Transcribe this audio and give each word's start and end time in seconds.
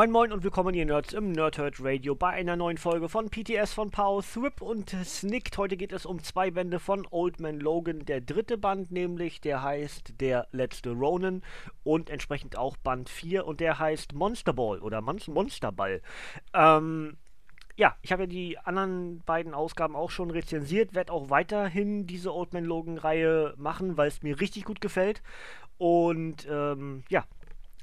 Moin 0.00 0.12
Moin 0.12 0.32
und 0.32 0.42
willkommen 0.42 0.74
ihr 0.74 0.86
Nerds 0.86 1.12
im 1.12 1.32
Nerdhurt 1.32 1.76
Radio 1.84 2.14
bei 2.14 2.30
einer 2.30 2.56
neuen 2.56 2.78
Folge 2.78 3.10
von 3.10 3.28
PTS 3.28 3.74
von 3.74 3.90
Pow, 3.90 4.24
Thrip 4.26 4.62
und 4.62 4.96
Snicked. 5.04 5.58
Heute 5.58 5.76
geht 5.76 5.92
es 5.92 6.06
um 6.06 6.22
zwei 6.22 6.50
Bände 6.50 6.78
von 6.78 7.06
Old 7.10 7.38
Man 7.38 7.60
Logan. 7.60 8.06
Der 8.06 8.22
dritte 8.22 8.56
Band 8.56 8.90
nämlich, 8.90 9.42
der 9.42 9.62
heißt 9.62 10.14
Der 10.22 10.48
letzte 10.52 10.92
Ronin 10.92 11.42
und 11.84 12.08
entsprechend 12.08 12.56
auch 12.56 12.78
Band 12.78 13.10
4 13.10 13.46
und 13.46 13.60
der 13.60 13.78
heißt 13.78 14.14
Monster 14.14 14.54
Ball 14.54 14.78
oder 14.78 15.02
Mon 15.02 15.20
Monsterball. 15.26 16.00
Ähm, 16.54 17.18
ja, 17.76 17.94
ich 18.00 18.10
habe 18.10 18.22
ja 18.22 18.26
die 18.26 18.56
anderen 18.56 19.22
beiden 19.26 19.52
Ausgaben 19.52 19.94
auch 19.94 20.10
schon 20.10 20.30
rezensiert, 20.30 20.94
werde 20.94 21.12
auch 21.12 21.28
weiterhin 21.28 22.06
diese 22.06 22.34
Old 22.34 22.54
Man 22.54 22.64
Logan 22.64 22.96
Reihe 22.96 23.52
machen, 23.58 23.98
weil 23.98 24.08
es 24.08 24.22
mir 24.22 24.40
richtig 24.40 24.64
gut 24.64 24.80
gefällt. 24.80 25.22
Und 25.76 26.48
ähm, 26.50 27.04
ja, 27.10 27.26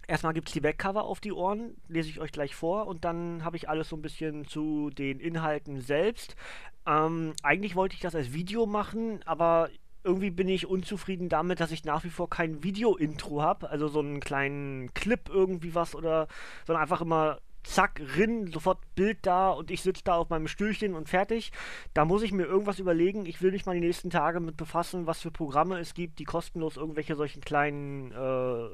Erstmal 0.07 0.33
gibt 0.33 0.47
es 0.47 0.53
die 0.53 0.61
Backcover 0.61 1.03
auf 1.03 1.19
die 1.19 1.33
Ohren, 1.33 1.75
lese 1.89 2.09
ich 2.09 2.21
euch 2.21 2.31
gleich 2.31 2.55
vor 2.55 2.87
und 2.87 3.03
dann 3.03 3.43
habe 3.43 3.57
ich 3.57 3.67
alles 3.67 3.89
so 3.89 3.97
ein 3.97 4.01
bisschen 4.01 4.45
zu 4.47 4.89
den 4.89 5.19
Inhalten 5.19 5.81
selbst. 5.81 6.37
Ähm, 6.85 7.33
eigentlich 7.43 7.75
wollte 7.75 7.95
ich 7.95 8.01
das 8.01 8.15
als 8.15 8.31
Video 8.31 8.65
machen, 8.65 9.19
aber 9.25 9.69
irgendwie 10.05 10.31
bin 10.31 10.47
ich 10.47 10.65
unzufrieden 10.65 11.27
damit, 11.27 11.59
dass 11.59 11.71
ich 11.71 11.83
nach 11.83 12.05
wie 12.05 12.09
vor 12.09 12.29
kein 12.29 12.63
Video-Intro 12.63 13.41
habe, 13.41 13.69
also 13.69 13.89
so 13.89 13.99
einen 13.99 14.21
kleinen 14.21 14.93
Clip 14.93 15.27
irgendwie 15.27 15.75
was 15.75 15.93
oder, 15.93 16.29
sondern 16.65 16.81
einfach 16.81 17.01
immer 17.01 17.39
zack, 17.63 18.01
rin, 18.15 18.49
sofort 18.51 18.79
Bild 18.95 19.19
da 19.23 19.49
und 19.49 19.69
ich 19.71 19.81
sitze 19.81 20.03
da 20.05 20.15
auf 20.15 20.29
meinem 20.29 20.47
Stühlchen 20.47 20.95
und 20.95 21.09
fertig. 21.09 21.51
Da 21.93 22.05
muss 22.05 22.23
ich 22.23 22.31
mir 22.31 22.45
irgendwas 22.45 22.79
überlegen. 22.79 23.25
Ich 23.25 23.41
will 23.41 23.51
mich 23.51 23.65
mal 23.65 23.73
die 23.73 23.85
nächsten 23.85 24.09
Tage 24.09 24.39
mit 24.39 24.55
befassen, 24.55 25.05
was 25.05 25.19
für 25.19 25.31
Programme 25.31 25.77
es 25.79 25.93
gibt, 25.93 26.19
die 26.19 26.23
kostenlos 26.23 26.77
irgendwelche 26.77 27.15
solchen 27.15 27.41
kleinen 27.41 28.13
äh, 28.13 28.69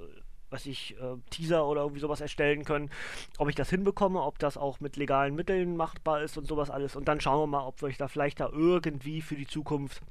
was 0.54 0.66
ich, 0.66 0.96
äh, 1.00 1.18
Teaser 1.30 1.68
oder 1.68 1.82
irgendwie 1.82 2.00
sowas 2.00 2.22
erstellen 2.22 2.64
können. 2.64 2.90
Ob 3.38 3.50
ich 3.50 3.56
das 3.56 3.70
hinbekomme, 3.70 4.22
ob 4.22 4.40
das 4.40 4.58
auch 4.58 4.80
mit 4.80 4.95
legalen 4.95 5.36
Mitteln 5.36 5.76
machbar 5.76 6.22
ist 6.22 6.38
und 6.38 6.48
sowas 6.48 6.70
alles. 6.70 6.95
Und 6.95 7.08
dann 7.08 7.20
schauen 7.20 7.42
wir 7.42 7.48
mal, 7.48 7.66
ob 7.66 7.82
ich 7.84 7.98
da 7.98 8.08
vielleicht 8.08 8.40
da 8.40 8.50
irgendwie 8.50 9.22
für 9.22 9.36
die 9.36 9.48
Zukunft 9.48 10.02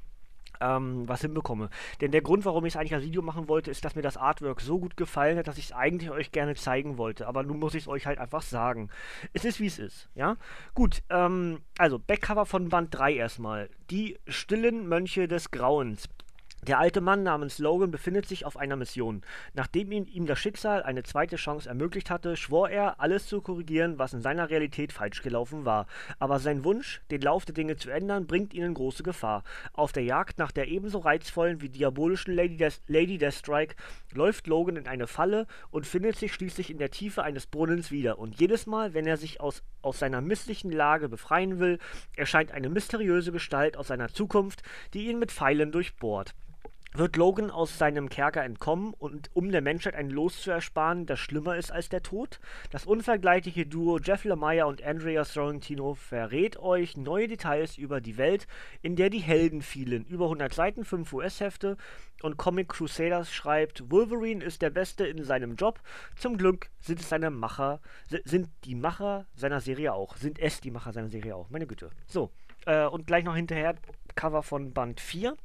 ähm, 0.62 1.08
was 1.08 1.20
hinbekomme. 1.22 1.70
Denn 2.00 2.12
der 2.12 2.22
Grund, 2.22 2.44
warum 2.44 2.64
ich 2.64 2.74
es 2.74 2.76
eigentlich 2.76 2.94
als 2.94 3.04
Video 3.04 3.22
machen 3.22 3.48
wollte, 3.48 3.70
ist, 3.70 3.84
dass 3.84 3.94
mir 3.94 4.02
das 4.02 4.16
Artwork 4.16 4.60
so 4.60 4.78
gut 4.78 4.96
gefallen 4.96 5.38
hat, 5.38 5.48
dass 5.48 5.58
ich 5.58 5.66
es 5.66 5.72
eigentlich 5.72 6.10
euch 6.10 6.32
gerne 6.32 6.54
zeigen 6.54 6.98
wollte. 6.98 7.26
Aber 7.26 7.42
nun 7.42 7.58
muss 7.58 7.74
ich 7.74 7.84
es 7.84 7.88
euch 7.88 8.06
halt 8.06 8.18
einfach 8.18 8.42
sagen. 8.42 8.88
Es 9.32 9.44
ist, 9.44 9.60
wie 9.60 9.66
es 9.66 9.78
ist, 9.78 10.08
ja? 10.14 10.36
Gut, 10.74 11.02
ähm, 11.10 11.60
also 11.78 11.98
Backcover 11.98 12.46
von 12.46 12.68
Band 12.68 12.94
3 12.94 13.14
erstmal. 13.14 13.70
Die 13.90 14.18
stillen 14.26 14.88
Mönche 14.88 15.28
des 15.28 15.50
Grauens. 15.50 16.08
Der 16.68 16.78
alte 16.78 17.00
Mann 17.00 17.24
namens 17.24 17.58
Logan 17.58 17.90
befindet 17.90 18.26
sich 18.26 18.46
auf 18.46 18.56
einer 18.56 18.76
Mission. 18.76 19.22
Nachdem 19.52 19.90
ihn, 19.90 20.06
ihm 20.06 20.26
das 20.26 20.38
Schicksal 20.38 20.84
eine 20.84 21.02
zweite 21.02 21.34
Chance 21.34 21.68
ermöglicht 21.68 22.08
hatte, 22.08 22.36
schwor 22.36 22.70
er, 22.70 23.00
alles 23.00 23.26
zu 23.26 23.40
korrigieren, 23.40 23.98
was 23.98 24.12
in 24.12 24.20
seiner 24.20 24.48
Realität 24.48 24.92
falsch 24.92 25.22
gelaufen 25.22 25.64
war. 25.64 25.88
Aber 26.20 26.38
sein 26.38 26.62
Wunsch, 26.62 27.00
den 27.10 27.20
Lauf 27.20 27.44
der 27.44 27.56
Dinge 27.56 27.74
zu 27.74 27.90
ändern, 27.90 28.28
bringt 28.28 28.54
ihn 28.54 28.62
in 28.62 28.74
große 28.74 29.02
Gefahr. 29.02 29.42
Auf 29.72 29.90
der 29.90 30.04
Jagd 30.04 30.38
nach 30.38 30.52
der 30.52 30.68
ebenso 30.68 31.00
reizvollen 31.00 31.60
wie 31.62 31.68
diabolischen 31.68 32.32
Lady, 32.32 32.56
Des 32.56 32.80
Lady 32.86 33.18
Deathstrike 33.18 33.74
läuft 34.12 34.46
Logan 34.46 34.76
in 34.76 34.86
eine 34.86 35.08
Falle 35.08 35.48
und 35.72 35.84
findet 35.84 36.14
sich 36.14 36.32
schließlich 36.32 36.70
in 36.70 36.78
der 36.78 36.92
Tiefe 36.92 37.24
eines 37.24 37.48
Brunnens 37.48 37.90
wieder. 37.90 38.20
Und 38.20 38.38
jedes 38.38 38.66
Mal, 38.66 38.94
wenn 38.94 39.08
er 39.08 39.16
sich 39.16 39.40
aus, 39.40 39.64
aus 39.82 39.98
seiner 39.98 40.20
misslichen 40.20 40.70
Lage 40.70 41.08
befreien 41.08 41.58
will, 41.58 41.80
erscheint 42.16 42.52
eine 42.52 42.68
mysteriöse 42.68 43.32
Gestalt 43.32 43.76
aus 43.76 43.88
seiner 43.88 44.10
Zukunft, 44.10 44.62
die 44.94 45.08
ihn 45.08 45.18
mit 45.18 45.32
Pfeilen 45.32 45.72
durchbohrt 45.72 46.36
wird 46.94 47.16
Logan 47.16 47.50
aus 47.50 47.78
seinem 47.78 48.08
Kerker 48.08 48.44
entkommen 48.44 48.94
und 48.94 49.30
um 49.32 49.50
der 49.50 49.62
Menschheit 49.62 49.94
ein 49.94 50.10
Los 50.10 50.42
zu 50.42 50.50
ersparen, 50.50 51.06
das 51.06 51.18
schlimmer 51.18 51.56
ist 51.56 51.72
als 51.72 51.88
der 51.88 52.02
Tod? 52.02 52.38
Das 52.70 52.84
unvergleichliche 52.84 53.66
Duo 53.66 53.98
Jeff 53.98 54.24
Lemire 54.24 54.66
und 54.66 54.82
Andrea 54.82 55.24
Sorrentino 55.24 55.94
verrät 55.94 56.58
euch 56.58 56.96
neue 56.96 57.28
Details 57.28 57.78
über 57.78 58.00
die 58.00 58.18
Welt, 58.18 58.46
in 58.82 58.96
der 58.96 59.08
die 59.08 59.20
Helden 59.20 59.62
fielen. 59.62 60.04
Über 60.04 60.24
100 60.26 60.52
Seiten, 60.52 60.84
5 60.84 61.12
US-Hefte 61.12 61.76
und 62.22 62.36
Comic 62.36 62.68
Crusaders 62.68 63.32
schreibt, 63.32 63.90
Wolverine 63.90 64.44
ist 64.44 64.60
der 64.60 64.70
Beste 64.70 65.06
in 65.06 65.24
seinem 65.24 65.56
Job. 65.56 65.80
Zum 66.16 66.36
Glück 66.36 66.70
sind 66.80 67.00
es 67.00 67.08
seine 67.08 67.30
Macher, 67.30 67.80
sind 68.24 68.50
die 68.64 68.74
Macher 68.74 69.26
seiner 69.34 69.60
Serie 69.60 69.94
auch. 69.94 70.16
Sind 70.16 70.38
es 70.38 70.60
die 70.60 70.70
Macher 70.70 70.92
seiner 70.92 71.08
Serie 71.08 71.34
auch. 71.36 71.48
Meine 71.48 71.66
Güte. 71.66 71.90
So, 72.06 72.30
äh, 72.66 72.84
und 72.84 73.06
gleich 73.06 73.24
noch 73.24 73.34
hinterher 73.34 73.76
Cover 74.14 74.42
von 74.42 74.72
Band 74.72 75.00
4. 75.00 75.36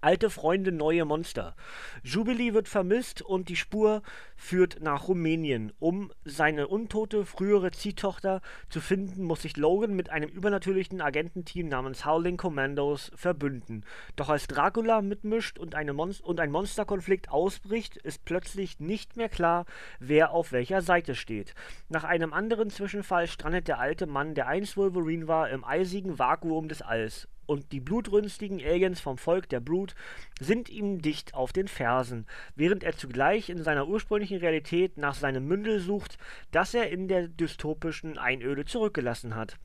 Alte 0.00 0.30
Freunde, 0.30 0.72
neue 0.72 1.04
Monster. 1.04 1.54
Jubilee 2.02 2.52
wird 2.52 2.68
vermisst 2.68 3.22
und 3.22 3.48
die 3.48 3.56
Spur 3.56 4.02
führt 4.36 4.80
nach 4.80 5.08
Rumänien. 5.08 5.72
Um 5.78 6.12
seine 6.24 6.68
untote 6.68 7.24
frühere 7.24 7.70
Ziehtochter 7.70 8.42
zu 8.68 8.80
finden, 8.80 9.24
muss 9.24 9.42
sich 9.42 9.56
Logan 9.56 9.96
mit 9.96 10.10
einem 10.10 10.28
übernatürlichen 10.28 11.00
Agententeam 11.00 11.68
namens 11.68 12.04
Howling 12.04 12.36
Commandos 12.36 13.10
verbünden. 13.14 13.84
Doch 14.16 14.28
als 14.28 14.46
Dracula 14.46 15.00
mitmischt 15.00 15.58
und, 15.58 15.74
Mon 15.94 16.14
und 16.22 16.40
ein 16.40 16.50
Monsterkonflikt 16.50 17.30
ausbricht, 17.30 17.96
ist 17.96 18.24
plötzlich 18.24 18.80
nicht 18.80 19.16
mehr 19.16 19.28
klar, 19.28 19.64
wer 19.98 20.30
auf 20.32 20.52
welcher 20.52 20.82
Seite 20.82 21.14
steht. 21.14 21.54
Nach 21.88 22.04
einem 22.04 22.32
anderen 22.32 22.70
Zwischenfall 22.70 23.26
strandet 23.26 23.68
der 23.68 23.78
alte 23.78 24.06
Mann, 24.06 24.34
der 24.34 24.46
einst 24.46 24.76
Wolverine 24.76 25.26
war, 25.26 25.48
im 25.50 25.64
eisigen 25.64 26.18
Vakuum 26.18 26.68
des 26.68 26.82
Alls 26.82 27.28
und 27.46 27.72
die 27.72 27.80
blutrünstigen 27.80 28.60
Aliens 28.60 29.00
vom 29.00 29.18
Volk 29.18 29.48
der 29.48 29.60
Brut 29.60 29.94
sind 30.40 30.68
ihm 30.68 31.00
dicht 31.00 31.34
auf 31.34 31.52
den 31.52 31.68
Fersen, 31.68 32.26
während 32.54 32.84
er 32.84 32.96
zugleich 32.96 33.48
in 33.48 33.62
seiner 33.62 33.88
ursprünglichen 33.88 34.38
Realität 34.38 34.98
nach 34.98 35.14
seinem 35.14 35.46
Mündel 35.46 35.80
sucht, 35.80 36.18
das 36.50 36.74
er 36.74 36.90
in 36.90 37.08
der 37.08 37.28
dystopischen 37.28 38.18
Einöde 38.18 38.64
zurückgelassen 38.64 39.34
hat. 39.34 39.56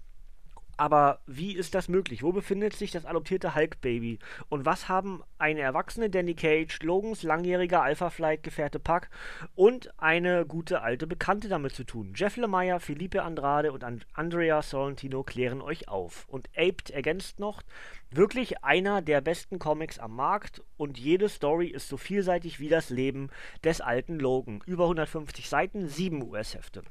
Aber 0.82 1.20
wie 1.28 1.54
ist 1.56 1.76
das 1.76 1.90
möglich? 1.90 2.24
Wo 2.24 2.32
befindet 2.32 2.74
sich 2.74 2.90
das 2.90 3.06
adoptierte 3.06 3.54
Hulk-Baby? 3.54 4.18
Und 4.50 4.66
was 4.66 4.90
haben 4.90 5.22
eine 5.38 5.60
erwachsene 5.60 6.10
Danny 6.10 6.34
Cage, 6.34 6.82
Logans 6.82 7.22
langjähriger 7.22 7.84
Alpha-Flight-Gefährte 7.84 8.80
Puck 8.80 9.10
und 9.54 9.94
eine 10.00 10.44
gute 10.44 10.82
alte 10.82 11.06
Bekannte 11.06 11.50
damit 11.50 11.76
zu 11.76 11.84
tun? 11.84 12.14
Jeff 12.16 12.36
Lemire, 12.36 12.80
Felipe 12.80 13.22
Andrade 13.22 13.74
und 13.74 13.84
And 13.84 14.08
Andrea 14.14 14.64
Sorrentino 14.64 15.22
klären 15.22 15.62
euch 15.62 15.88
auf. 15.88 16.26
Und 16.28 16.50
Aped 16.58 16.90
ergänzt 16.90 17.40
noch, 17.40 17.62
wirklich 18.10 18.64
einer 18.64 19.04
der 19.04 19.22
besten 19.22 19.60
Comics 19.60 20.00
am 20.00 20.16
Markt 20.16 20.64
und 20.78 20.98
jede 20.98 21.30
Story 21.30 21.68
ist 21.68 21.90
so 21.90 21.98
vielseitig 21.98 22.60
wie 22.60 22.70
das 22.70 22.90
Leben 22.90 23.30
des 23.64 23.82
alten 23.82 24.20
Logan. 24.20 24.64
Über 24.66 24.86
150 24.86 25.48
Seiten, 25.48 25.88
7 25.88 26.24
US-Hefte. 26.24 26.82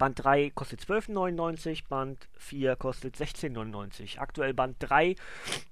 Band 0.00 0.24
3 0.24 0.50
kostet 0.50 0.80
12,99, 0.80 1.86
Band 1.86 2.28
4 2.38 2.74
kostet 2.76 3.16
16,99. 3.16 4.18
Aktuell 4.18 4.54
Band 4.54 4.76
3 4.80 5.14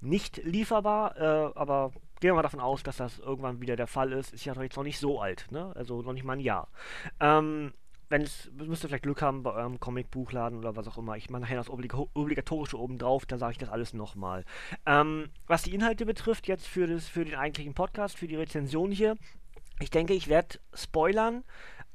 nicht 0.03 0.37
lieferbar, 0.45 1.17
äh, 1.17 1.59
aber 1.59 1.93
gehen 2.21 2.31
wir 2.31 2.35
mal 2.35 2.43
davon 2.43 2.61
aus, 2.61 2.83
dass 2.83 2.99
das 2.99 3.19
irgendwann 3.19 3.63
wieder 3.63 3.75
der 3.75 3.87
Fall 3.87 4.13
ist. 4.13 4.35
Ist 4.35 4.45
ja 4.45 4.53
jetzt 4.61 4.77
noch 4.77 4.85
nicht 4.85 4.99
so 4.99 5.21
alt, 5.21 5.47
ne? 5.51 5.73
Also 5.75 6.03
noch 6.03 6.13
nicht 6.13 6.25
mal 6.25 6.35
ein 6.35 6.41
Jahr. 6.41 6.69
Ähm, 7.21 7.73
wenn 8.11 8.21
es, 8.21 8.51
müsst 8.53 8.85
ihr 8.85 8.89
vielleicht 8.89 9.05
Glück 9.05 9.23
haben 9.23 9.43
bei 9.43 9.53
eurem 9.53 9.81
Comicbuchladen 9.81 10.59
oder 10.59 10.77
was 10.77 10.89
auch 10.89 10.99
immer. 10.99 11.17
Ich 11.17 11.31
mache 11.31 11.43
nachher 11.43 11.57
das 11.57 11.71
Oblig 11.71 11.95
Obligatorische 11.95 12.79
oben 12.79 12.99
drauf, 12.99 13.25
dann 13.25 13.39
sage 13.39 13.53
ich 13.53 13.59
das 13.59 13.71
alles 13.71 13.95
nochmal. 13.95 14.45
Ähm, 14.85 15.31
was 15.47 15.63
die 15.63 15.75
Inhalte 15.75 16.05
betrifft, 16.05 16.49
jetzt 16.49 16.67
für, 16.67 16.87
das, 16.87 17.09
für 17.09 17.25
den 17.25 17.35
eigentlichen 17.35 17.73
Podcast, 17.73 18.19
für 18.19 18.29
die 18.29 18.37
Rezension 18.37 18.93
hier, 18.93 19.17
ich 19.81 19.91
denke, 19.91 20.13
ich 20.13 20.29
werde 20.29 20.59
spoilern, 20.75 21.45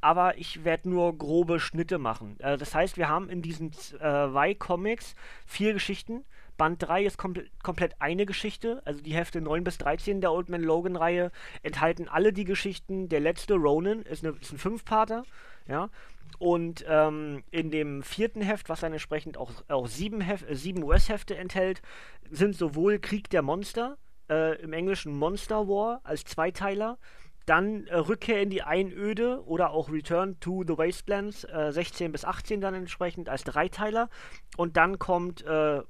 aber 0.04 0.38
ich 0.38 0.66
werde 0.66 0.90
nur 0.90 1.18
grobe 1.18 1.62
Schnitte 1.62 1.98
machen. 1.98 2.36
Äh, 2.40 2.58
das 2.58 2.76
heißt, 2.76 2.98
wir 2.98 3.08
haben 3.08 3.30
in 3.30 3.42
diesen 3.42 3.72
äh, 4.02 4.26
Y-Comics 4.26 5.16
vier 5.46 5.74
Geschichten. 5.74 6.26
Band 6.58 6.84
3 6.84 7.06
ist 7.06 7.18
kom 7.18 7.34
komplett 7.64 7.96
eine 8.00 8.26
Geschichte, 8.26 8.82
also 8.86 9.02
die 9.02 9.16
Hefte 9.16 9.42
9 9.42 9.64
bis 9.64 9.80
13 9.80 10.22
der 10.22 10.32
Old 10.32 10.50
Man 10.50 10.62
Logan-Reihe 10.62 11.32
enthalten 11.64 12.08
alle 12.08 12.32
die 12.32 12.44
Geschichten. 12.44 13.10
Der 13.10 13.22
letzte 13.22 13.56
Ronin 13.56 14.04
ist, 14.04 14.24
eine, 14.24 14.36
ist 14.40 14.52
ein 14.52 14.60
Fünfparter, 14.60 15.24
ja. 15.68 15.90
Und 16.38 16.84
ähm, 16.88 17.44
in 17.52 17.72
dem 17.72 18.04
vierten 18.04 18.42
Heft, 18.42 18.68
was 18.68 18.82
dann 18.82 18.92
entsprechend 18.92 19.38
auch, 19.38 19.52
auch 19.70 19.88
sieben, 19.88 20.20
äh, 20.22 20.38
sieben 20.56 20.84
US-Hefte 20.84 21.38
enthält, 21.38 21.82
sind 22.30 22.56
sowohl 22.56 23.00
Krieg 23.00 23.30
der 23.30 23.42
Monster, 23.42 23.98
äh, 24.30 24.62
im 24.62 24.74
Englischen 24.74 25.18
Monster 25.18 25.68
War 25.68 26.02
als 26.04 26.26
Zweiteiler, 26.26 26.98
dann 27.46 27.88
äh, 27.88 27.96
Rückkehr 27.96 28.42
in 28.42 28.50
die 28.50 28.64
Einöde 28.64 29.44
oder 29.46 29.72
auch 29.72 29.92
Return 29.92 30.40
to 30.40 30.64
the 30.66 30.78
Wastelands, 30.78 31.44
äh, 31.46 31.72
16 31.72 32.12
bis 32.12 32.26
18 32.26 32.62
dann 32.62 32.74
entsprechend 32.74 33.30
als 33.30 33.44
Dreiteiler. 33.44 34.10
Und 34.58 34.78
dann 34.78 35.00
kommt 35.00 35.44
äh, 35.46 35.82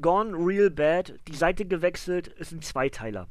Gone 0.00 0.36
Real 0.36 0.70
Bad, 0.70 1.14
die 1.28 1.36
Seite 1.36 1.64
gewechselt, 1.64 2.28
ist 2.28 2.52
ein 2.52 2.62
Zweiteiler. 2.62 3.28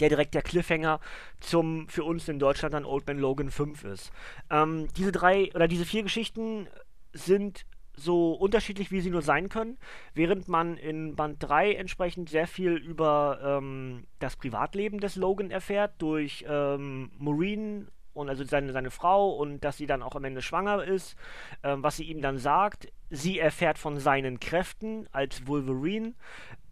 Der 0.00 0.08
direkt 0.08 0.34
der 0.34 0.42
Cliffhanger 0.42 1.00
zum 1.40 1.88
für 1.88 2.04
uns 2.04 2.28
in 2.28 2.38
Deutschland 2.38 2.74
dann 2.74 2.84
Old 2.84 3.06
Man 3.06 3.18
Logan 3.18 3.50
5 3.50 3.84
ist. 3.84 4.12
Ähm, 4.50 4.88
diese 4.96 5.12
drei 5.12 5.50
oder 5.54 5.68
diese 5.68 5.86
vier 5.86 6.02
Geschichten 6.02 6.68
sind 7.12 7.64
so 7.96 8.32
unterschiedlich, 8.32 8.90
wie 8.90 9.00
sie 9.00 9.10
nur 9.10 9.22
sein 9.22 9.48
können, 9.48 9.78
während 10.14 10.48
man 10.48 10.76
in 10.76 11.16
Band 11.16 11.42
3 11.42 11.74
entsprechend 11.74 12.28
sehr 12.28 12.46
viel 12.46 12.72
über 12.72 13.40
ähm, 13.42 14.06
das 14.18 14.36
Privatleben 14.36 15.00
des 15.00 15.16
Logan 15.16 15.50
erfährt, 15.50 15.94
durch 15.98 16.44
ähm, 16.48 17.10
Maureen 17.18 17.88
und 18.12 18.28
also 18.28 18.44
seine, 18.44 18.72
seine 18.72 18.90
Frau 18.90 19.30
und 19.30 19.60
dass 19.64 19.76
sie 19.76 19.86
dann 19.86 20.02
auch 20.02 20.14
am 20.14 20.24
Ende 20.24 20.42
schwanger 20.42 20.82
ist, 20.84 21.16
ähm, 21.62 21.82
was 21.82 21.96
sie 21.96 22.04
ihm 22.04 22.22
dann 22.22 22.38
sagt. 22.38 22.88
Sie 23.10 23.38
erfährt 23.38 23.78
von 23.78 23.98
seinen 23.98 24.40
Kräften 24.40 25.08
als 25.12 25.46
Wolverine 25.46 26.14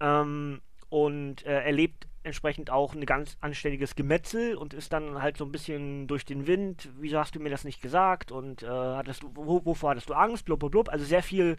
ähm, 0.01 0.61
und 0.89 1.45
äh, 1.47 1.63
erlebt 1.65 2.09
entsprechend 2.25 2.71
auch 2.71 2.95
ein 2.95 3.07
ganz 3.07 3.37
anständiges 3.41 3.95
Gemetzel 3.95 4.57
und 4.57 4.75
ist 4.75 4.93
dann 4.93 5.23
halt 5.23 5.37
so 5.37 5.45
ein 5.45 5.53
bisschen 5.53 6.07
durch 6.07 6.25
den 6.25 6.47
Wind. 6.47 6.89
Wieso 6.99 7.19
hast 7.19 7.35
du 7.35 7.41
mir 7.41 7.51
das 7.51 7.65
nicht 7.65 7.81
gesagt? 7.81 8.33
Und 8.33 8.63
äh, 8.63 8.67
hattest 8.67 9.23
du, 9.23 9.31
wo, 9.35 9.65
wovor 9.65 9.91
hattest 9.91 10.09
du 10.09 10.15
Angst? 10.15 10.45
Blub, 10.45 10.61
blub, 10.61 10.73
blub. 10.73 10.89
Also 10.89 11.05
sehr 11.05 11.23
viel 11.23 11.57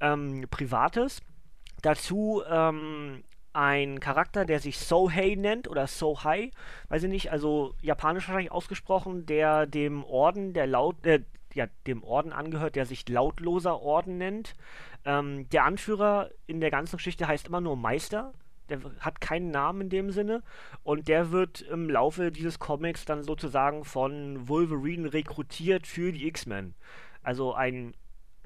ähm, 0.00 0.46
Privates. 0.50 1.20
Dazu 1.82 2.42
ähm, 2.48 3.22
ein 3.52 4.00
Charakter, 4.00 4.44
der 4.44 4.60
sich 4.60 4.78
Sohei 4.78 5.34
nennt 5.36 5.68
oder 5.68 5.86
Sohai, 5.86 6.50
weiß 6.88 7.04
ich 7.04 7.10
nicht, 7.10 7.32
also 7.32 7.74
japanisch 7.80 8.28
wahrscheinlich 8.28 8.52
ausgesprochen, 8.52 9.26
der 9.26 9.66
dem 9.66 10.04
Orden 10.04 10.52
der 10.52 10.66
Laut, 10.66 11.04
äh, 11.06 11.22
ja, 11.54 11.66
dem 11.86 12.04
Orden 12.04 12.32
angehört, 12.32 12.76
der 12.76 12.86
sich 12.86 13.08
lautloser 13.08 13.80
Orden 13.80 14.18
nennt. 14.18 14.54
Ähm, 15.04 15.48
der 15.50 15.64
Anführer 15.64 16.30
in 16.46 16.60
der 16.60 16.70
ganzen 16.70 16.96
Geschichte 16.96 17.26
heißt 17.26 17.48
immer 17.48 17.60
nur 17.60 17.76
Meister 17.76 18.32
der 18.70 18.80
hat 19.00 19.20
keinen 19.20 19.50
Namen 19.50 19.82
in 19.82 19.88
dem 19.90 20.10
Sinne 20.10 20.42
und 20.82 21.08
der 21.08 21.30
wird 21.30 21.60
im 21.62 21.90
Laufe 21.90 22.32
dieses 22.32 22.58
Comics 22.58 23.04
dann 23.04 23.22
sozusagen 23.22 23.84
von 23.84 24.48
Wolverine 24.48 25.12
rekrutiert 25.12 25.86
für 25.86 26.12
die 26.12 26.26
X-Men. 26.26 26.74
Also 27.22 27.54
ein 27.54 27.94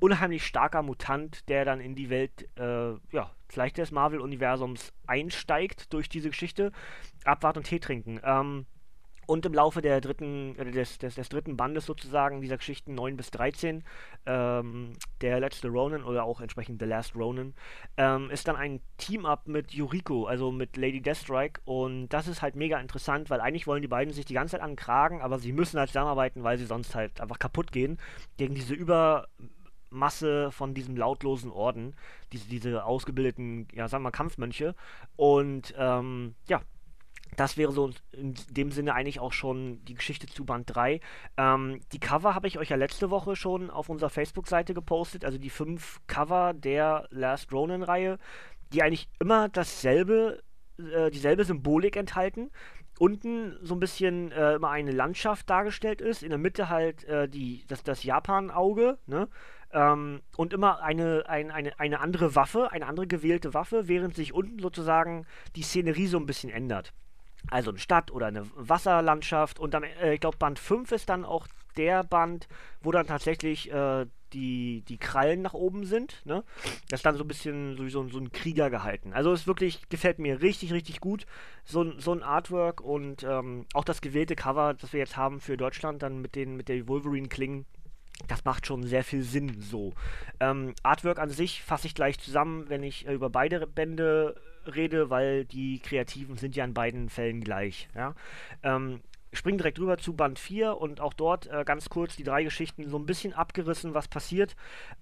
unheimlich 0.00 0.44
starker 0.44 0.82
Mutant, 0.82 1.49
der 1.49 1.65
dann 1.65 1.81
in 1.81 1.94
die 1.94 2.11
Welt, 2.11 2.49
äh, 2.59 2.93
ja, 3.12 3.31
vielleicht 3.49 3.79
des 3.79 3.93
Marvel-Universums 3.93 4.93
einsteigt 5.06 5.93
durch 5.93 6.09
diese 6.09 6.31
Geschichte. 6.31 6.73
Abwarten 7.25 7.61
und 7.61 7.67
Tee 7.67 7.79
trinken. 7.79 8.20
Ähm, 8.25 8.67
und 9.26 9.47
im 9.47 9.55
Laufe 9.55 9.82
der 9.82 10.00
dritten, 10.00 10.56
äh, 10.59 10.71
des, 10.71 10.99
des, 10.99 11.15
des, 11.15 11.29
dritten 11.29 11.56
Bandes 11.56 11.87
sozusagen 11.87 12.41
dieser 12.41 12.56
Geschichten 12.56 12.94
9 12.94 13.17
bis 13.17 13.31
13, 13.31 13.85
ähm, 14.26 14.93
der 15.21 15.41
letzte 15.41 15.69
Ronin 15.69 16.03
oder 16.03 16.25
auch 16.25 16.41
entsprechend 16.41 16.81
The 16.81 16.87
Last 16.87 17.15
Ronin, 17.15 17.55
ähm, 17.97 18.31
ist 18.31 18.49
dann 18.49 18.56
ein 18.56 18.81
Team-Up 18.99 19.47
mit 19.47 19.73
Yuriko, 19.73 20.26
also 20.26 20.50
mit 20.50 20.76
Lady 20.76 21.00
Deathstrike. 21.00 21.61
Und 21.65 22.09
das 22.09 22.29
ist 22.29 22.43
halt 22.43 22.56
mega 22.56 22.79
interessant, 22.81 23.31
weil 23.31 23.41
eigentlich 23.41 23.67
wollen 23.67 23.82
die 23.82 23.88
beiden 23.88 24.12
sich 24.12 24.25
die 24.25 24.35
ganze 24.35 24.53
Zeit 24.53 24.62
ankragen, 24.62 25.21
aber 25.21 25.38
sie 25.38 25.53
müssen 25.53 25.79
halt 25.79 25.88
zusammenarbeiten, 25.91 26.43
weil 26.43 26.59
sie 26.59 26.67
sonst 26.67 26.94
halt 26.94 27.20
einfach 27.20 27.38
kaputt 27.38 27.73
gehen 27.73 27.99
gegen 28.37 28.55
diese 28.55 28.75
Übermasse 28.75 30.50
von 30.50 30.75
diesem 30.75 30.97
lautlosen 30.97 31.50
Orden, 31.50 31.94
diese, 32.32 32.49
diese 32.49 32.85
ausgebildeten, 32.85 33.69
ja, 33.73 33.88
sagen 33.88 34.03
wir 34.03 34.11
mal, 34.11 34.17
Kampfmönche. 34.17 34.75
Und 35.17 35.75
ähm, 35.79 36.35
ja, 36.49 36.61
das 37.37 37.57
wäre 37.57 37.73
so 37.73 37.91
in 38.13 38.35
dem 38.51 38.71
Sinne 38.71 38.95
eigentlich 38.95 39.21
auch 39.21 39.33
schon 39.33 39.85
die 39.85 39.95
Geschichte 39.95 40.27
zu 40.27 40.45
Band 40.45 40.75
3. 40.75 41.01
Ähm, 41.37 41.81
die 41.93 42.01
Cover 42.01 42.35
habe 42.35 42.47
ich 42.47 42.59
euch 42.59 42.71
ja 42.71 42.77
letzte 42.77 43.11
Woche 43.11 43.37
schon 43.37 43.71
auf 43.71 43.89
unserer 43.89 44.11
Facebook-Seite 44.11 44.75
gepostet, 44.75 45.25
also 45.25 45.39
die 45.39 45.51
fünf 45.51 46.01
Cover 46.07 46.53
der 46.55 47.07
Last 47.11 47.53
Ronin-Reihe, 47.53 48.19
die 48.73 48.83
eigentlich 48.83 49.09
immer 49.21 49.49
dasselbe, 49.49 50.43
äh, 50.79 51.11
dieselbe 51.11 51.45
Symbolik 51.45 51.97
enthalten. 51.97 52.51
Unten 52.99 53.57
so 53.61 53.75
ein 53.75 53.81
bisschen 53.81 54.31
äh, 54.31 54.55
immer 54.55 54.71
eine 54.71 54.93
Landschaft 54.93 55.51
dargestellt 55.51 56.01
ist, 56.01 56.23
in 56.23 56.31
der 56.31 56.39
Mitte 56.39 56.69
halt 56.69 57.05
äh, 57.05 57.29
die, 57.29 57.65
das, 57.67 57.83
das 57.83 58.05
Japan-Auge, 58.05 58.99
ne? 59.07 59.29
Ähm, 59.73 60.23
und 60.37 60.53
immer 60.53 60.81
eine, 60.83 61.25
ein, 61.27 61.51
eine, 61.51 61.79
eine 61.81 61.99
andere 61.99 62.37
Waffe, 62.37 62.71
eine 62.71 62.87
andere 62.87 63.09
gewählte 63.09 63.53
Waffe, 63.53 63.89
während 63.89 64.15
sich 64.15 64.33
unten 64.33 64.61
sozusagen 64.61 65.27
die 65.57 65.63
Szenerie 65.63 66.07
so 66.07 66.19
ein 66.19 66.27
bisschen 66.27 66.51
ändert. 66.51 66.93
Also 67.50 67.70
eine 67.70 67.79
Stadt 67.79 68.11
oder 68.11 68.26
eine 68.26 68.46
Wasserlandschaft. 68.55 69.58
Und 69.58 69.75
dann, 69.75 69.85
äh, 69.85 70.14
ich 70.14 70.20
glaube, 70.20 70.38
Band 70.38 70.58
5 70.58 70.93
ist 70.93 71.08
dann 71.08 71.25
auch 71.25 71.46
der 71.76 72.05
Band, 72.05 72.49
wo 72.82 72.93
dann 72.93 73.06
tatsächlich 73.06 73.70
äh, 73.73 74.06
die, 74.35 74.82
die 74.88 74.99
Krallen 74.99 75.43
nach 75.43 75.55
oben 75.55 75.85
sind. 75.87 76.20
Ne? 76.25 76.44
Das 76.88 77.00
ist 77.00 77.06
dann 77.06 77.17
so 77.17 77.25
ein 77.25 77.29
bisschen 77.29 77.76
so, 77.76 77.88
so, 77.88 78.08
so 78.08 78.19
ein 78.19 78.32
Krieger 78.32 78.69
gehalten. 78.69 79.12
Also 79.12 79.32
es 79.32 79.46
wirklich, 79.46 79.88
gefällt 79.88 80.19
mir 80.19 80.43
richtig, 80.43 80.73
richtig 80.73 81.00
gut. 81.00 81.26
So, 81.64 81.99
so 81.99 82.12
ein 82.12 82.23
Artwork 82.23 82.81
und 82.81 83.23
ähm, 83.23 83.67
auch 83.73 83.85
das 83.85 84.00
gewählte 84.00 84.37
Cover, 84.37 84.75
das 84.75 84.93
wir 84.93 85.00
jetzt 85.00 85.17
haben 85.17 85.41
für 85.41 85.56
Deutschland, 85.56 86.02
dann 86.02 86.20
mit, 86.20 86.35
den, 86.35 86.56
mit 86.56 86.69
der 86.69 86.87
Wolverine-Klingen. 86.88 87.64
Das 88.29 88.44
macht 88.44 88.67
schon 88.67 88.85
sehr 88.85 89.02
viel 89.02 89.23
Sinn 89.23 89.61
so. 89.61 89.93
Ähm, 90.41 90.75
Artwork 90.82 91.19
an 91.19 91.31
sich 91.31 91.62
fasse 91.62 91.87
ich 91.87 91.94
gleich 91.94 92.19
zusammen, 92.19 92.69
wenn 92.69 92.82
ich 92.82 93.06
äh, 93.06 93.14
über 93.14 93.31
beide 93.31 93.67
Bände 93.67 94.37
rede, 94.67 95.11
weil 95.11 95.45
die 95.45 95.79
Kreativen 95.79 96.37
sind 96.37 96.57
ja 96.57 96.65
in 96.65 96.75
beiden 96.75 97.09
Fällen 97.09 97.43
gleich. 97.43 97.89
Ja? 97.95 98.15
Ähm, 98.63 99.01
springen 99.33 99.59
direkt 99.59 99.79
rüber 99.79 99.99
zu 99.99 100.15
Band 100.15 100.39
4 100.39 100.77
und 100.77 101.01
auch 101.01 101.13
dort 101.13 101.47
äh, 101.47 101.65
ganz 101.65 101.89
kurz 101.89 102.17
die 102.17 102.25
drei 102.25 102.45
Geschichten 102.45 102.89
so 102.89 102.99
ein 102.99 103.07
bisschen 103.07 103.33
abgerissen, 103.33 103.95
was 103.95 104.09
passiert. 104.09 104.57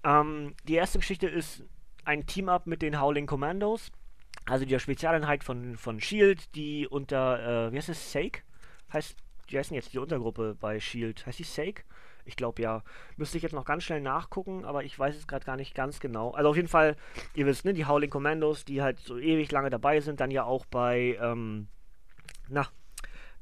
Ähm, 0.05 0.55
die 0.65 0.75
erste 0.75 0.99
Geschichte 0.99 1.29
ist 1.29 1.65
ein 2.05 2.27
Team-Up 2.27 2.67
mit 2.67 2.83
den 2.83 3.01
Howling 3.01 3.27
Commandos, 3.27 3.93
also 4.47 4.65
der 4.65 4.79
Spezialeinheit 4.79 5.45
von, 5.45 5.77
von 5.77 6.01
Shield, 6.01 6.55
die 6.55 6.89
unter, 6.89 7.69
äh, 7.69 7.73
wie 7.73 7.77
heißt 7.77 7.91
es, 7.91 8.13
Sake? 8.13 8.41
Heißt, 8.93 9.17
wie 9.49 9.59
heißt 9.59 9.71
denn 9.71 9.77
jetzt 9.77 9.93
die 9.93 9.99
Untergruppe 9.99 10.57
bei 10.59 10.81
Shield? 10.81 11.25
Heißt 11.27 11.39
die 11.39 11.45
Sake? 11.45 11.85
Ich 12.25 12.37
glaube 12.37 12.63
ja. 12.63 12.83
Müsste 13.17 13.37
ich 13.37 13.43
jetzt 13.43 13.53
noch 13.53 13.65
ganz 13.65 13.85
schnell 13.85 14.01
nachgucken, 14.01 14.65
aber 14.65 14.85
ich 14.85 14.99
weiß 14.99 15.17
es 15.17 15.27
gerade 15.27 15.45
gar 15.45 15.57
nicht 15.57 15.75
ganz 15.75 16.01
genau. 16.01 16.31
Also 16.31 16.51
auf 16.51 16.57
jeden 16.57 16.69
Fall, 16.69 16.97
ihr 17.35 17.47
wisst, 17.47 17.65
ne, 17.65 17.73
die 17.73 17.87
Howling 17.87 18.11
Commandos, 18.11 18.65
die 18.65 18.83
halt 18.83 19.01
so 19.01 19.19
ewig 19.19 19.51
lange 19.51 19.71
dabei 19.71 20.01
sind, 20.01 20.21
dann 20.21 20.31
ja 20.31 20.45
auch 20.45 20.65
bei, 20.67 21.19
ähm, 21.21 21.69
na, 22.49 22.67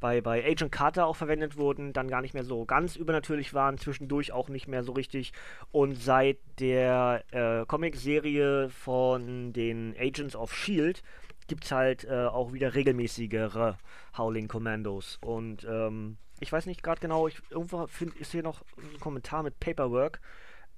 bei, 0.00 0.20
bei 0.20 0.44
Agent 0.44 0.72
Carter 0.72 1.06
auch 1.06 1.16
verwendet 1.16 1.56
wurden, 1.56 1.92
dann 1.92 2.08
gar 2.08 2.22
nicht 2.22 2.34
mehr 2.34 2.44
so 2.44 2.64
ganz 2.64 2.96
übernatürlich 2.96 3.54
waren, 3.54 3.78
zwischendurch 3.78 4.32
auch 4.32 4.48
nicht 4.48 4.66
mehr 4.66 4.82
so 4.82 4.92
richtig. 4.92 5.32
Und 5.70 5.94
seit 5.94 6.38
der 6.58 7.22
äh, 7.30 7.66
Comic-Serie 7.66 8.70
von 8.70 9.52
den 9.52 9.94
Agents 9.98 10.34
of 10.34 10.54
Shield 10.54 11.02
gibt 11.46 11.64
es 11.64 11.72
halt 11.72 12.04
äh, 12.04 12.26
auch 12.26 12.52
wieder 12.52 12.74
regelmäßigere 12.74 13.76
Howling 14.16 14.48
Commandos. 14.48 15.18
Und 15.20 15.66
ähm, 15.68 16.16
ich 16.40 16.52
weiß 16.52 16.66
nicht 16.66 16.82
gerade 16.82 17.00
genau, 17.00 17.28
ich, 17.28 17.40
irgendwo 17.50 17.86
find, 17.86 18.16
ist 18.16 18.32
hier 18.32 18.42
noch 18.42 18.62
ein 18.78 19.00
Kommentar 19.00 19.42
mit 19.42 19.60
Paperwork. 19.60 20.20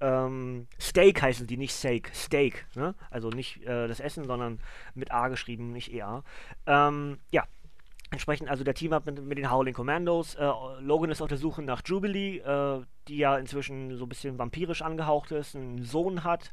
Ähm, 0.00 0.66
Steak 0.80 1.22
heißen 1.22 1.46
die, 1.46 1.56
nicht 1.56 1.72
Steak. 1.72 2.10
Steak, 2.14 2.66
ne? 2.74 2.94
Also 3.10 3.30
nicht 3.30 3.62
äh, 3.62 3.86
das 3.86 4.00
Essen, 4.00 4.24
sondern 4.24 4.58
mit 4.94 5.12
A 5.12 5.28
geschrieben, 5.28 5.72
nicht 5.72 5.92
EA. 5.92 6.24
Ähm, 6.66 7.18
ja, 7.30 7.46
Entsprechend 8.12 8.50
also 8.50 8.62
der 8.62 8.74
Team-Up 8.74 9.06
mit, 9.06 9.24
mit, 9.24 9.38
den 9.38 9.50
Howling 9.50 9.72
Commandos. 9.72 10.34
Äh, 10.34 10.46
Logan 10.80 11.10
ist 11.10 11.22
auf 11.22 11.28
der 11.28 11.38
Suche 11.38 11.62
nach 11.62 11.80
Jubilee, 11.82 12.38
äh, 12.38 12.82
die 13.08 13.16
ja 13.16 13.38
inzwischen 13.38 13.96
so 13.96 14.04
ein 14.04 14.08
bisschen 14.10 14.38
vampirisch 14.38 14.82
angehaucht 14.82 15.32
ist, 15.32 15.56
einen 15.56 15.82
Sohn 15.82 16.22
hat. 16.22 16.52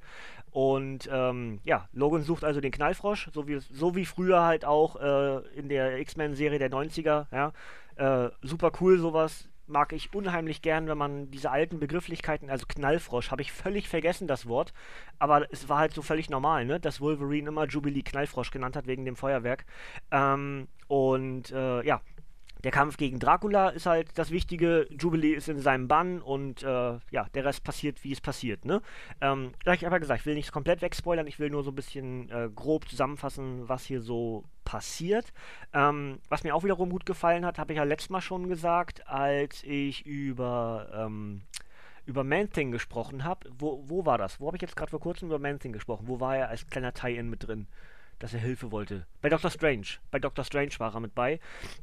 Und 0.51 1.09
ähm, 1.11 1.59
ja, 1.65 1.89
Logan 1.91 2.23
sucht 2.23 2.45
also 2.45 2.61
den 2.61 2.71
Knallfrosch, 2.71 3.29
so 3.33 3.49
wie, 3.49 3.59
so 3.59 3.93
wie 3.97 4.05
früher 4.05 4.43
halt 4.43 4.63
auch 4.63 4.95
äh, 4.95 5.39
in 5.49 5.67
der 5.67 5.99
X-Men-Serie 5.99 6.59
der 6.59 6.71
90er. 6.71 7.25
Ja? 7.33 7.51
Äh, 7.99 8.29
super 8.41 8.71
cool 8.79 8.97
sowas. 8.97 9.49
Mag 9.67 9.93
ich 9.93 10.13
unheimlich 10.15 10.61
gern, 10.63 10.87
wenn 10.87 10.97
man 10.97 11.29
diese 11.29 11.51
alten 11.51 11.79
Begrifflichkeiten, 11.79 12.49
also 12.49 12.65
Knallfrosch, 12.65 13.29
habe 13.29 13.41
ich 13.43 13.51
völlig 13.51 13.87
vergessen, 13.89 14.25
das 14.27 14.47
Wort. 14.47 14.73
Aber 15.19 15.51
es 15.51 15.67
war 15.69 15.79
halt 15.79 15.93
so 15.93 16.01
völlig 16.01 16.29
normal, 16.29 16.65
ne? 16.65 16.79
Dass 16.79 17.01
Wolverine 17.01 17.49
immer 17.49 17.67
Jubilee 17.67 18.01
Knallfrosch 18.01 18.51
genannt 18.51 18.75
hat 18.77 18.87
wegen 18.87 19.05
dem 19.05 19.17
Feuerwerk. 19.17 19.65
Ähm, 20.11 20.69
und 20.87 21.51
äh, 21.51 21.85
ja, 21.85 22.01
der 22.63 22.71
Kampf 22.71 22.97
gegen 22.97 23.19
Dracula 23.19 23.69
ist 23.69 23.85
halt 23.85 24.09
das 24.15 24.31
Wichtige. 24.31 24.87
Jubilee 24.89 25.33
ist 25.33 25.47
in 25.47 25.59
seinem 25.59 25.87
Bann 25.87 26.21
und 26.21 26.61
äh, 26.63 26.99
ja, 27.09 27.27
der 27.33 27.45
Rest 27.45 27.63
passiert, 27.63 28.03
wie 28.03 28.11
es 28.11 28.19
passiert. 28.19 28.65
Ne? 28.65 28.81
Ähm, 29.21 29.53
ich 29.61 29.85
habe 29.85 29.95
ja 29.95 29.97
gesagt, 29.99 30.21
ich 30.21 30.25
will 30.25 30.35
nicht 30.35 30.51
komplett 30.51 30.81
wegspoilern, 30.81 31.27
ich 31.27 31.39
will 31.39 31.49
nur 31.49 31.63
so 31.63 31.71
ein 31.71 31.75
bisschen 31.75 32.29
äh, 32.29 32.49
grob 32.53 32.89
zusammenfassen, 32.89 33.69
was 33.69 33.85
hier 33.85 34.01
so 34.01 34.43
passiert. 34.65 35.31
Ähm, 35.73 36.19
was 36.27 36.43
mir 36.43 36.53
auch 36.53 36.63
wiederum 36.63 36.89
gut 36.89 37.05
gefallen 37.05 37.45
hat, 37.45 37.59
habe 37.59 37.73
ich 37.73 37.77
ja 37.77 37.83
letztes 37.83 38.09
Mal 38.09 38.21
schon 38.21 38.49
gesagt, 38.49 39.07
als 39.07 39.63
ich 39.63 40.05
über, 40.05 40.89
ähm, 40.93 41.41
über 42.05 42.25
Man-Thing 42.25 42.71
gesprochen 42.71 43.23
habe. 43.23 43.49
Wo, 43.57 43.83
wo 43.87 44.05
war 44.05 44.17
das? 44.17 44.41
Wo 44.41 44.47
habe 44.47 44.57
ich 44.57 44.61
jetzt 44.61 44.75
gerade 44.75 44.91
vor 44.91 44.99
kurzem 44.99 45.29
über 45.29 45.39
Man-Thing 45.39 45.71
gesprochen? 45.71 46.07
Wo 46.07 46.19
war 46.19 46.35
er 46.35 46.49
als 46.49 46.67
kleiner 46.67 46.93
Tie-In 46.93 47.29
mit 47.29 47.47
drin? 47.47 47.67
Dass 48.19 48.33
er 48.33 48.39
Hilfe 48.39 48.71
wollte. 48.71 49.05
Bei 49.21 49.29
Doctor 49.29 49.49
Strange. 49.49 49.87
Bei 50.11 50.19
Doctor 50.19 50.43
Strange 50.43 50.71
war 50.77 50.93
er 50.93 50.99
mit 50.99 51.15
bei. 51.15 51.39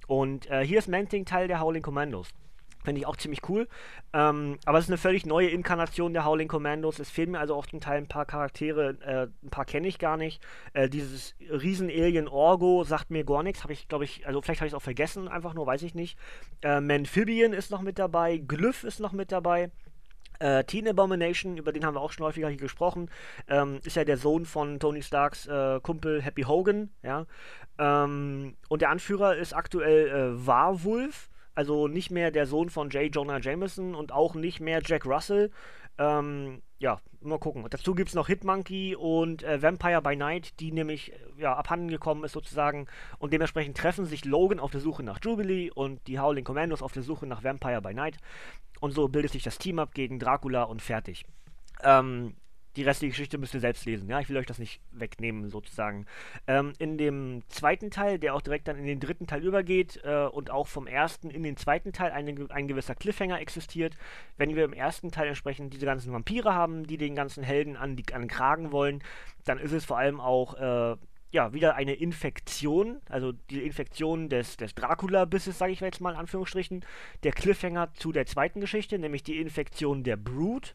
Und 0.07 0.49
äh, 0.51 0.65
hier 0.65 0.79
ist 0.79 0.89
Manting 0.89 1.25
Teil 1.25 1.49
der 1.49 1.61
Howling 1.61 1.83
Commandos. 1.83 2.33
Finde 2.87 3.01
ich 3.01 3.07
auch 3.09 3.17
ziemlich 3.17 3.41
cool. 3.49 3.67
Ähm, 4.13 4.59
aber 4.65 4.79
es 4.79 4.85
ist 4.85 4.91
eine 4.91 4.99
völlig 4.99 5.27
neue 5.27 5.49
Inkarnation 5.49 6.13
der 6.13 6.25
Howling 6.25 6.47
Commandos. 6.47 7.01
Es 7.01 7.11
fehlen 7.11 7.33
mir 7.33 7.41
also 7.41 7.57
auch 7.57 7.67
zum 7.67 7.81
Teil 7.81 7.99
ein 7.99 8.07
paar 8.07 8.27
Charaktere. 8.27 8.97
Äh, 9.01 9.45
ein 9.45 9.51
paar 9.51 9.65
kenne 9.65 9.89
ich 9.89 9.99
gar 9.99 10.17
nicht. 10.17 10.41
Äh, 10.73 10.89
dieses 10.89 11.35
Riesen-Alien 11.41 12.29
Orgo 12.29 12.85
sagt 12.85 13.11
mir 13.11 13.25
gar 13.25 13.43
nichts. 13.43 13.65
Habe 13.65 13.73
ich, 13.73 13.89
glaube 13.89 14.05
ich, 14.05 14.25
also 14.25 14.41
vielleicht 14.41 14.61
habe 14.61 14.69
ich 14.69 14.73
es 14.73 14.77
auch 14.77 14.83
vergessen, 14.83 15.27
einfach 15.27 15.53
nur, 15.53 15.67
weiß 15.67 15.83
ich 15.83 15.97
nicht. 15.97 16.17
Äh, 16.63 16.81
Manphibian 16.81 17.53
ist 17.53 17.73
noch 17.73 17.83
mit 17.83 17.99
dabei. 17.99 18.39
Glyph 18.39 18.85
ist 18.85 19.01
noch 19.01 19.13
mit 19.13 19.33
dabei. 19.33 19.73
Äh, 20.39 20.65
Teen 20.65 20.89
Abomination, 20.89 21.57
über 21.57 21.73
den 21.73 21.85
haben 21.85 21.95
wir 21.95 22.01
auch 22.01 22.13
schon 22.13 22.27
häufiger 22.27 22.49
hier 22.49 22.59
gesprochen, 22.59 23.11
ähm, 23.49 23.81
ist 23.85 23.97
ja 23.97 24.05
der 24.05 24.17
Sohn 24.17 24.47
von 24.47 24.79
Tony 24.79 25.03
Starks 25.03 25.47
äh, 25.47 25.81
Kumpel 25.81 26.23
Happy 26.23 26.43
Hogan, 26.43 26.91
ja. 27.03 27.27
Ähm, 27.79 28.57
und 28.69 28.83
der 28.83 28.91
Anführer 28.91 29.37
ist 29.37 29.53
aktuell 29.53 30.09
äh, 30.09 30.47
Warwolf, 30.47 31.29
also 31.55 31.89
nicht 31.89 32.11
mehr 32.11 32.31
der 32.31 32.47
Sohn 32.47 32.71
von 32.71 32.91
J. 32.91 33.15
Jonah 33.15 33.41
Jameson 33.41 33.95
und 33.95 34.13
auch 34.13 34.35
nicht 34.35 34.61
mehr 34.61 34.81
Jack 34.85 35.07
Russell. 35.07 35.51
Ähm, 35.99 36.63
ja, 36.79 37.01
mal 37.23 37.39
gucken. 37.39 37.65
Dazu 37.71 37.95
gibt 37.95 38.11
es 38.11 38.15
noch 38.15 38.27
Hitmonkey 38.27 38.97
und 38.97 39.43
äh, 39.43 39.63
Vampire 39.63 40.03
by 40.03 40.15
Night, 40.17 40.61
die 40.61 40.73
nämlich 40.73 41.13
äh, 41.13 41.17
ja, 41.39 41.55
abhanden 41.55 41.89
gekommen 41.89 42.25
ist 42.25 42.33
sozusagen. 42.33 42.87
Und 43.19 43.33
dementsprechend 43.33 43.77
treffen 43.77 44.05
sich 44.05 44.25
Logan 44.25 44.61
auf 44.61 44.71
der 44.71 44.81
Suche 44.81 45.03
nach 45.03 45.19
Jubilee 45.23 45.71
und 45.71 46.07
die 46.07 46.21
Howling 46.21 46.45
Commandos 46.45 46.83
auf 46.83 46.93
der 46.93 47.03
Suche 47.03 47.27
nach 47.27 47.45
Vampire 47.45 47.81
by 47.81 47.95
Night. 47.95 48.19
Und 48.81 48.93
so 48.93 49.09
bildet 49.09 49.33
sich 49.33 49.43
das 49.43 49.59
Team 49.59 49.79
ab 49.79 49.95
gegen 49.95 50.19
Dracula 50.19 50.65
und 50.65 50.83
fertig. 50.83 51.25
Ähm, 51.83 52.35
die 52.77 52.83
restliche 52.83 53.11
Geschichte 53.11 53.39
müsst 53.39 53.55
ihr 53.55 53.61
selbst 53.61 53.87
lesen. 53.87 54.09
Ja, 54.09 54.21
ich 54.21 54.29
will 54.29 54.37
euch 54.37 54.47
das 54.47 54.59
nicht 54.59 54.81
wegnehmen, 54.93 55.49
sozusagen. 55.49 56.07
Ähm, 56.47 56.73
in 56.79 56.99
dem 56.99 57.43
zweiten 57.49 57.91
Teil, 57.91 58.19
der 58.19 58.35
auch 58.35 58.43
direkt 58.43 58.69
dann 58.69 58.79
in 58.79 58.87
den 58.87 59.01
dritten 59.01 59.27
Teil 59.27 59.43
übergeht 59.43 60.01
äh, 60.05 60.27
und 60.27 60.51
auch 60.51 60.67
vom 60.67 60.87
ersten 60.87 61.31
in 61.31 61.43
den 61.43 61.57
zweiten 61.57 61.93
Teil 61.93 62.13
ein, 62.13 62.51
ein 62.51 62.69
gewisser 62.69 62.95
Cliffhanger 62.95 63.41
existiert, 63.41 63.97
wenn 64.37 64.55
wir 64.55 64.65
im 64.65 64.73
ersten 64.73 65.11
Teil 65.11 65.29
entsprechend 65.29 65.73
diese 65.73 65.87
ganzen 65.87 66.13
Vampire 66.13 66.55
haben, 66.55 66.87
die 66.87 66.99
den 66.99 67.15
ganzen 67.15 67.43
Helden 67.43 67.77
an, 67.77 67.97
die, 67.97 68.05
an 68.13 68.23
den 68.23 68.29
Kragen 68.29 68.73
wollen, 68.73 69.03
dann 69.45 69.59
ist 69.59 69.73
es 69.73 69.85
vor 69.85 69.99
allem 69.99 70.21
auch. 70.21 70.55
Äh, 70.55 70.97
ja, 71.33 71.53
wieder 71.53 71.75
eine 71.75 71.93
Infektion, 71.93 73.01
also 73.11 73.33
die 73.33 73.63
Infektion 73.63 74.29
des, 74.29 74.57
des 74.57 74.75
Dracula-Bisses, 74.75 75.59
sage 75.59 75.73
ich 75.73 75.81
jetzt 75.81 76.01
mal 76.01 76.13
in 76.13 76.19
Anführungsstrichen, 76.19 76.85
der 77.25 77.33
Cliffhanger 77.33 77.93
zu 77.95 78.13
der 78.13 78.27
zweiten 78.27 78.61
Geschichte, 78.61 78.99
nämlich 78.99 79.23
die 79.23 79.39
Infektion 79.39 80.03
der 80.03 80.17
Brood, 80.17 80.75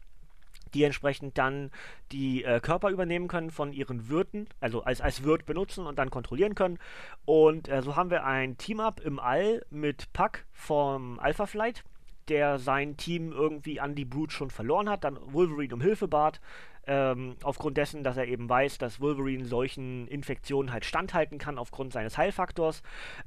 die 0.74 0.84
entsprechend 0.84 1.38
dann 1.38 1.70
die 2.10 2.44
äh, 2.44 2.60
Körper 2.60 2.90
übernehmen 2.90 3.28
können 3.28 3.50
von 3.50 3.72
ihren 3.72 4.08
Wirten, 4.08 4.46
also 4.60 4.82
als, 4.82 5.00
als 5.00 5.24
Wirt 5.24 5.46
benutzen 5.46 5.86
und 5.86 5.98
dann 5.98 6.10
kontrollieren 6.10 6.54
können. 6.54 6.78
Und 7.24 7.68
äh, 7.68 7.82
so 7.82 7.96
haben 7.96 8.10
wir 8.10 8.24
ein 8.24 8.58
Team-Up 8.58 9.00
im 9.00 9.18
All 9.18 9.64
mit 9.70 10.12
Puck 10.12 10.44
vom 10.52 11.18
Alpha 11.18 11.46
Flight, 11.46 11.84
der 12.28 12.58
sein 12.58 12.96
Team 12.96 13.32
irgendwie 13.32 13.80
an 13.80 13.94
die 13.94 14.04
Brute 14.04 14.32
schon 14.32 14.50
verloren 14.50 14.88
hat, 14.88 15.04
dann 15.04 15.18
Wolverine 15.32 15.74
um 15.74 15.80
Hilfe 15.80 16.08
bat, 16.08 16.40
ähm, 16.86 17.36
aufgrund 17.42 17.76
dessen, 17.76 18.02
dass 18.02 18.16
er 18.16 18.26
eben 18.26 18.48
weiß, 18.48 18.78
dass 18.78 19.00
Wolverine 19.00 19.44
solchen 19.44 20.08
Infektionen 20.08 20.72
halt 20.72 20.84
standhalten 20.84 21.38
kann 21.38 21.58
aufgrund 21.58 21.92
seines 21.92 22.18
Heilfaktors 22.18 22.82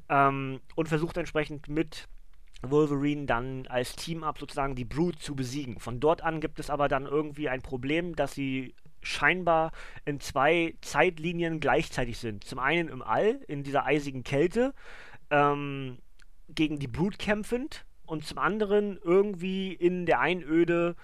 ähm, 0.10 0.60
und 0.76 0.90
versucht 0.90 1.18
entsprechend 1.18 1.70
mit 1.70 2.08
Wolverine 2.62 3.26
dann 3.26 3.68
als 3.68 3.96
Team-Up 3.96 4.40
sozusagen 4.40 4.76
die 4.76 4.86
Brute 4.86 5.20
zu 5.20 5.36
besiegen. 5.36 5.80
Von 5.80 6.00
dort 6.00 6.24
an 6.24 6.40
gibt 6.40 6.60
es 6.60 6.70
aber 6.70 6.88
dann 6.88 7.06
irgendwie 7.06 7.50
ein 7.50 7.62
Problem, 7.62 8.16
dass 8.16 8.34
sie 8.34 8.74
scheinbar 9.02 9.72
in 10.06 10.20
zwei 10.20 10.74
Zeitlinien 10.82 11.60
gleichzeitig 11.60 12.18
sind. 12.18 12.44
Zum 12.44 12.60
einen 12.60 12.90
im 12.90 13.02
All, 13.02 13.40
in 13.48 13.64
dieser 13.64 13.86
eisigen 13.86 14.24
Kälte, 14.24 14.74
ähm, 15.30 16.00
gegen 16.50 16.80
die 16.80 16.88
Brute 16.88 17.18
kämpfend 17.18 17.86
und 18.06 18.26
zum 18.26 18.38
anderen 18.38 19.00
irgendwie 19.04 19.74
in 19.74 20.06
der 20.06 20.20
Einöde 20.20 20.96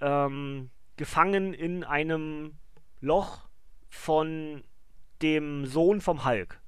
ähm, 0.00 0.70
gefangen 0.96 1.54
in 1.54 1.84
einem 1.84 2.54
Loch 3.00 3.48
von 3.88 4.64
dem 5.22 5.66
Sohn 5.66 6.00
vom 6.00 6.24
Hulk. 6.24 6.60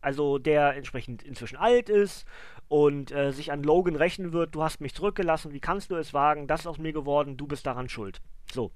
Also 0.00 0.38
der 0.38 0.76
entsprechend 0.76 1.22
inzwischen 1.22 1.56
alt 1.56 1.88
ist 1.88 2.26
und 2.68 3.12
äh, 3.12 3.32
sich 3.32 3.52
an 3.52 3.62
Logan 3.62 3.96
rächen 3.96 4.32
wird, 4.32 4.54
du 4.54 4.62
hast 4.62 4.80
mich 4.80 4.94
zurückgelassen, 4.94 5.52
wie 5.52 5.60
kannst 5.60 5.90
du 5.90 5.96
es 5.96 6.14
wagen, 6.14 6.46
das 6.46 6.60
ist 6.60 6.66
aus 6.66 6.78
mir 6.78 6.92
geworden, 6.92 7.36
du 7.36 7.46
bist 7.46 7.66
daran 7.66 7.88
schuld. 7.88 8.20
So. 8.52 8.72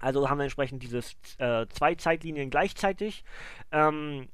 Also 0.00 0.30
haben 0.30 0.38
wir 0.38 0.44
entsprechend 0.44 0.82
dieses 0.82 1.16
äh, 1.38 1.66
zwei 1.68 1.94
Zeitlinien 1.94 2.50
gleichzeitig. 2.50 3.22
Ähm, 3.70 4.28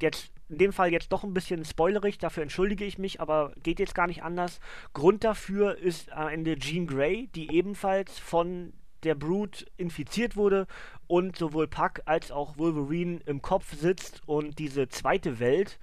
jetzt 0.00 0.32
in 0.48 0.58
dem 0.58 0.72
Fall 0.72 0.92
jetzt 0.92 1.12
doch 1.12 1.24
ein 1.24 1.34
bisschen 1.34 1.64
spoilerig, 1.64 2.18
dafür 2.18 2.42
entschuldige 2.42 2.84
ich 2.84 2.98
mich, 2.98 3.20
aber 3.20 3.52
geht 3.62 3.78
jetzt 3.78 3.94
gar 3.94 4.06
nicht 4.06 4.22
anders. 4.22 4.60
Grund 4.92 5.24
dafür 5.24 5.78
ist 5.78 6.12
am 6.12 6.28
Ende 6.28 6.56
Jean 6.56 6.86
Grey, 6.86 7.28
die 7.34 7.50
ebenfalls 7.52 8.18
von 8.18 8.72
der 9.02 9.14
Brute 9.14 9.66
infiziert 9.76 10.36
wurde 10.36 10.66
und 11.06 11.36
sowohl 11.36 11.68
Puck 11.68 12.02
als 12.04 12.30
auch 12.30 12.58
Wolverine 12.58 13.20
im 13.26 13.42
Kopf 13.42 13.74
sitzt 13.74 14.22
und 14.26 14.58
diese 14.58 14.88
zweite 14.88 15.40
Welt 15.40 15.78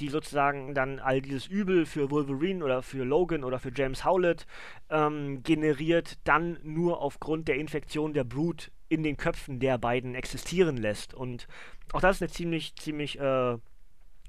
die 0.00 0.08
sozusagen 0.08 0.74
dann 0.74 0.98
all 0.98 1.20
dieses 1.20 1.46
Übel 1.46 1.86
für 1.86 2.10
Wolverine 2.10 2.64
oder 2.64 2.82
für 2.82 3.04
Logan 3.04 3.44
oder 3.44 3.58
für 3.58 3.72
James 3.74 4.04
Howlett 4.04 4.46
ähm, 4.90 5.42
generiert, 5.42 6.18
dann 6.24 6.58
nur 6.62 7.00
aufgrund 7.00 7.48
der 7.48 7.56
Infektion 7.56 8.12
der 8.12 8.24
Brut 8.24 8.70
in 8.88 9.02
den 9.02 9.16
Köpfen 9.16 9.60
der 9.60 9.78
beiden 9.78 10.14
existieren 10.14 10.76
lässt. 10.76 11.14
Und 11.14 11.46
auch 11.92 12.00
das 12.00 12.16
ist 12.16 12.22
eine 12.22 12.30
ziemlich, 12.30 12.76
ziemlich 12.76 13.18
äh, 13.18 13.56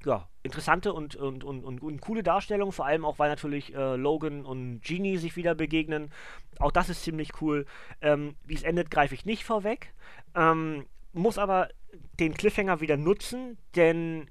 ja, 0.04 0.28
interessante 0.42 0.92
und, 0.92 1.16
und, 1.16 1.42
und, 1.42 1.64
und, 1.64 1.82
und, 1.82 2.00
coole 2.00 2.22
Darstellung, 2.22 2.70
vor 2.70 2.86
allem 2.86 3.04
auch, 3.04 3.18
weil 3.18 3.28
natürlich 3.28 3.74
äh, 3.74 3.96
Logan 3.96 4.44
und 4.44 4.80
Genie 4.82 5.16
sich 5.16 5.36
wieder 5.36 5.54
begegnen. 5.54 6.10
Auch 6.58 6.70
das 6.70 6.88
ist 6.88 7.02
ziemlich 7.02 7.40
cool. 7.40 7.66
Ähm, 8.00 8.36
Wie 8.44 8.54
es 8.54 8.62
endet, 8.62 8.90
greife 8.90 9.14
ich 9.14 9.24
nicht 9.24 9.44
vorweg. 9.44 9.92
Ähm, 10.34 10.86
muss 11.12 11.38
aber 11.38 11.68
den 12.20 12.34
Cliffhanger 12.34 12.80
wieder 12.80 12.96
nutzen, 12.96 13.58
denn 13.74 14.30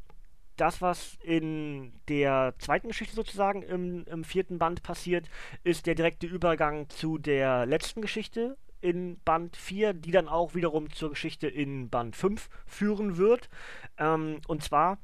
das, 0.57 0.81
was 0.81 1.17
in 1.21 1.93
der 2.07 2.53
zweiten 2.59 2.87
Geschichte 2.87 3.15
sozusagen 3.15 3.61
im, 3.63 4.05
im, 4.05 4.23
vierten 4.23 4.57
Band 4.57 4.83
passiert, 4.83 5.29
ist 5.63 5.85
der 5.85 5.95
direkte 5.95 6.27
Übergang 6.27 6.89
zu 6.89 7.17
der 7.17 7.65
letzten 7.65 8.01
Geschichte 8.01 8.57
in 8.81 9.19
Band 9.21 9.57
4, 9.57 9.93
die 9.93 10.11
dann 10.11 10.27
auch 10.27 10.53
wiederum 10.53 10.91
zur 10.91 11.11
Geschichte 11.11 11.47
in 11.47 11.89
Band 11.89 12.15
5 12.15 12.49
führen 12.65 13.17
wird. 13.17 13.49
Ähm, 13.97 14.41
und 14.47 14.63
zwar 14.63 14.99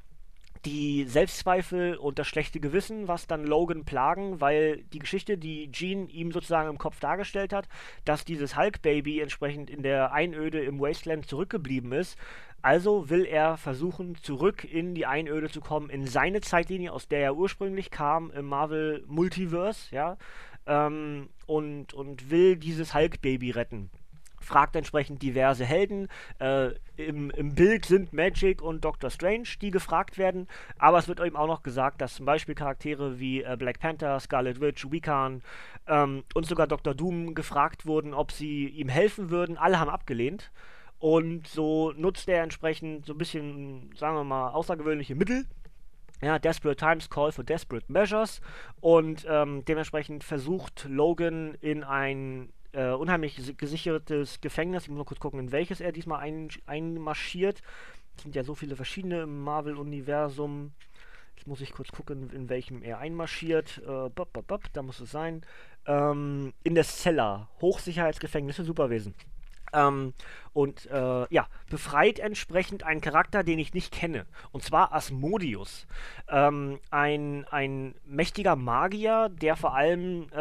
die 0.64 1.04
Selbstzweifel 1.04 1.96
und 1.96 2.18
das 2.18 2.26
schlechte 2.28 2.60
Gewissen, 2.60 3.08
was 3.08 3.26
dann 3.26 3.44
Logan 3.44 3.84
plagen, 3.84 4.40
weil 4.40 4.84
die 4.92 4.98
Geschichte, 4.98 5.36
die 5.36 5.70
Jean 5.72 6.08
ihm 6.08 6.32
sozusagen 6.32 6.68
im 6.68 6.78
Kopf 6.78 7.00
dargestellt 7.00 7.52
hat, 7.52 7.68
dass 8.04 8.24
dieses 8.24 8.56
Hulk-Baby 8.56 9.20
entsprechend 9.20 9.70
in 9.70 9.82
der 9.82 10.12
Einöde 10.12 10.60
im 10.60 10.80
Wasteland 10.80 11.26
zurückgeblieben 11.26 11.92
ist, 11.92 12.16
also 12.62 13.10
will 13.10 13.24
er 13.24 13.56
versuchen, 13.56 14.16
zurück 14.22 14.64
in 14.64 14.94
die 14.94 15.06
Einöde 15.06 15.48
zu 15.48 15.60
kommen, 15.60 15.90
in 15.90 16.06
seine 16.06 16.40
Zeitlinie, 16.40 16.92
aus 16.92 17.08
der 17.08 17.20
er 17.20 17.36
ursprünglich 17.36 17.90
kam, 17.90 18.30
im 18.30 18.46
Marvel 18.46 19.04
Multiverse, 19.08 19.92
ja, 19.92 20.16
ähm, 20.66 21.28
und, 21.46 21.92
und 21.92 22.30
will 22.30 22.56
dieses 22.56 22.94
Hulk-Baby 22.94 23.50
retten. 23.50 23.90
Fragt 24.42 24.76
entsprechend 24.76 25.22
diverse 25.22 25.64
Helden. 25.64 26.08
Äh, 26.38 26.70
im, 26.96 27.30
Im 27.30 27.54
Bild 27.54 27.86
sind 27.86 28.12
Magic 28.12 28.60
und 28.60 28.84
Doctor 28.84 29.10
Strange, 29.10 29.48
die 29.60 29.70
gefragt 29.70 30.18
werden, 30.18 30.48
aber 30.78 30.98
es 30.98 31.08
wird 31.08 31.20
eben 31.20 31.36
auch 31.36 31.46
noch 31.46 31.62
gesagt, 31.62 32.00
dass 32.00 32.14
zum 32.14 32.26
Beispiel 32.26 32.54
Charaktere 32.54 33.18
wie 33.18 33.42
äh, 33.42 33.56
Black 33.58 33.80
Panther, 33.80 34.20
Scarlet 34.20 34.60
Witch, 34.60 34.90
Wiccan 34.90 35.42
ähm, 35.86 36.24
und 36.34 36.46
sogar 36.46 36.66
Dr. 36.66 36.94
Doom 36.94 37.34
gefragt 37.34 37.86
wurden, 37.86 38.14
ob 38.14 38.32
sie 38.32 38.68
ihm 38.68 38.88
helfen 38.88 39.30
würden. 39.30 39.56
Alle 39.56 39.78
haben 39.78 39.90
abgelehnt. 39.90 40.50
Und 40.98 41.48
so 41.48 41.92
nutzt 41.96 42.28
er 42.28 42.44
entsprechend 42.44 43.06
so 43.06 43.14
ein 43.14 43.18
bisschen, 43.18 43.90
sagen 43.96 44.14
wir 44.14 44.22
mal, 44.22 44.50
außergewöhnliche 44.50 45.16
Mittel. 45.16 45.46
Ja, 46.22 46.38
Desperate 46.38 46.76
Times 46.76 47.10
Call 47.10 47.32
for 47.32 47.42
Desperate 47.42 47.90
Measures. 47.90 48.40
Und 48.80 49.26
ähm, 49.28 49.64
dementsprechend 49.64 50.22
versucht 50.22 50.86
Logan 50.88 51.54
in 51.60 51.82
ein 51.82 52.52
äh, 52.72 52.90
unheimlich 52.90 53.56
gesichertes 53.56 54.40
Gefängnis, 54.40 54.84
ich 54.84 54.88
muss 54.88 54.98
mal 54.98 55.04
kurz 55.04 55.20
gucken, 55.20 55.40
in 55.40 55.52
welches 55.52 55.80
er 55.80 55.92
diesmal 55.92 56.20
ein, 56.20 56.48
einmarschiert. 56.66 57.62
Es 58.16 58.22
sind 58.22 58.34
ja 58.34 58.44
so 58.44 58.54
viele 58.54 58.76
verschiedene 58.76 59.22
im 59.22 59.42
Marvel-Universum. 59.42 60.72
Jetzt 61.36 61.46
muss 61.46 61.60
ich 61.60 61.72
kurz 61.72 61.90
gucken, 61.90 62.30
in 62.30 62.48
welchem 62.48 62.82
er 62.82 62.98
einmarschiert. 62.98 63.78
Äh, 63.78 64.08
bop, 64.10 64.32
bop, 64.32 64.46
bop, 64.46 64.72
da 64.72 64.82
muss 64.82 65.00
es 65.00 65.10
sein. 65.10 65.42
Ähm, 65.86 66.52
in 66.62 66.74
der 66.74 66.84
Cellar, 66.84 67.48
Hochsicherheitsgefängnis 67.60 68.56
für 68.56 68.64
Superwesen. 68.64 69.14
Ähm, 69.72 70.12
und 70.52 70.86
äh, 70.90 71.26
ja, 71.32 71.48
befreit 71.70 72.18
entsprechend 72.18 72.84
einen 72.84 73.00
Charakter, 73.00 73.42
den 73.42 73.58
ich 73.58 73.74
nicht 73.74 73.92
kenne. 73.92 74.26
Und 74.52 74.62
zwar 74.62 74.92
Asmodius. 74.92 75.86
Ähm, 76.28 76.78
ein, 76.90 77.46
ein 77.50 77.94
mächtiger 78.04 78.54
Magier, 78.54 79.30
der 79.30 79.56
vor 79.56 79.74
allem 79.74 80.28
äh, 80.32 80.38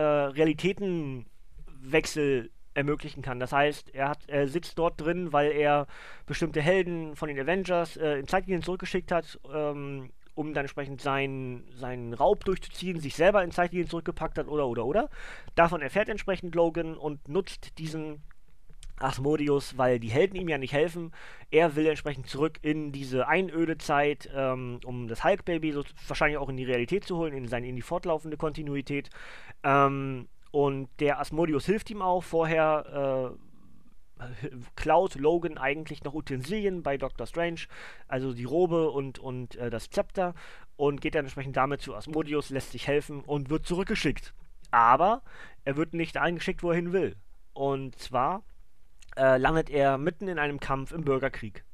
Realitätenwechsel 1.81 2.51
ermöglichen 2.73 3.21
kann. 3.21 3.39
Das 3.39 3.51
heißt, 3.51 3.93
er, 3.93 4.09
hat, 4.09 4.19
er 4.27 4.47
sitzt 4.47 4.77
dort 4.79 4.99
drin, 5.01 5.33
weil 5.33 5.51
er 5.51 5.87
bestimmte 6.25 6.61
Helden 6.61 7.15
von 7.15 7.27
den 7.27 7.39
Avengers 7.39 7.97
äh, 7.97 8.19
in 8.19 8.27
Zeitlinien 8.27 8.63
zurückgeschickt 8.63 9.11
hat, 9.11 9.39
ähm, 9.53 10.11
um 10.35 10.53
dann 10.53 10.63
entsprechend 10.63 11.01
seinen, 11.01 11.69
seinen 11.73 12.13
Raub 12.13 12.45
durchzuziehen, 12.45 13.01
sich 13.01 13.15
selber 13.15 13.43
in 13.43 13.51
Zeitlinien 13.51 13.89
zurückgepackt 13.89 14.37
hat 14.37 14.47
oder 14.47 14.67
oder 14.67 14.85
oder. 14.85 15.09
Davon 15.55 15.81
erfährt 15.81 16.07
entsprechend 16.07 16.55
Logan 16.55 16.95
und 16.95 17.27
nutzt 17.27 17.77
diesen 17.77 18.23
Asmodeus, 18.97 19.77
weil 19.77 19.99
die 19.99 20.11
Helden 20.11 20.37
ihm 20.37 20.47
ja 20.47 20.57
nicht 20.57 20.73
helfen. 20.73 21.11
Er 21.49 21.75
will 21.75 21.87
entsprechend 21.87 22.27
zurück 22.27 22.59
in 22.61 22.93
diese 22.93 23.27
Einödezeit, 23.27 24.29
ähm, 24.33 24.79
um 24.85 25.09
das 25.09 25.25
Hulk-Baby 25.25 25.73
so 25.73 25.83
wahrscheinlich 26.07 26.37
auch 26.37 26.47
in 26.47 26.55
die 26.55 26.63
Realität 26.63 27.03
zu 27.03 27.17
holen, 27.17 27.33
in, 27.33 27.49
seine, 27.49 27.67
in 27.67 27.75
die 27.75 27.81
fortlaufende 27.81 28.37
Kontinuität. 28.37 29.09
Ähm, 29.63 30.29
und 30.51 30.89
der 30.99 31.19
Asmodeus 31.19 31.65
hilft 31.65 31.89
ihm 31.89 32.01
auch. 32.01 32.23
Vorher 32.23 33.35
äh, 34.21 34.25
klaut 34.75 35.15
Logan 35.15 35.57
eigentlich 35.57 36.03
noch 36.03 36.13
Utensilien 36.13 36.83
bei 36.83 36.97
Doctor 36.97 37.25
Strange, 37.25 37.61
also 38.07 38.33
die 38.33 38.43
Robe 38.43 38.91
und, 38.91 39.19
und 39.19 39.55
äh, 39.55 39.69
das 39.69 39.89
Zepter, 39.89 40.33
und 40.75 41.01
geht 41.01 41.15
dann 41.15 41.25
entsprechend 41.25 41.57
damit 41.57 41.81
zu 41.81 41.95
Asmodeus, 41.95 42.49
lässt 42.49 42.71
sich 42.71 42.87
helfen 42.87 43.21
und 43.21 43.49
wird 43.49 43.65
zurückgeschickt. 43.65 44.33
Aber 44.71 45.21
er 45.63 45.77
wird 45.77 45.93
nicht 45.93 46.17
eingeschickt, 46.17 46.63
wo 46.63 46.69
er 46.69 46.75
hin 46.75 46.93
will. 46.93 47.15
Und 47.53 47.97
zwar 47.99 48.43
äh, 49.17 49.37
landet 49.37 49.69
er 49.69 49.97
mitten 49.97 50.27
in 50.27 50.39
einem 50.39 50.59
Kampf 50.59 50.91
im 50.91 51.03
Bürgerkrieg. 51.03 51.65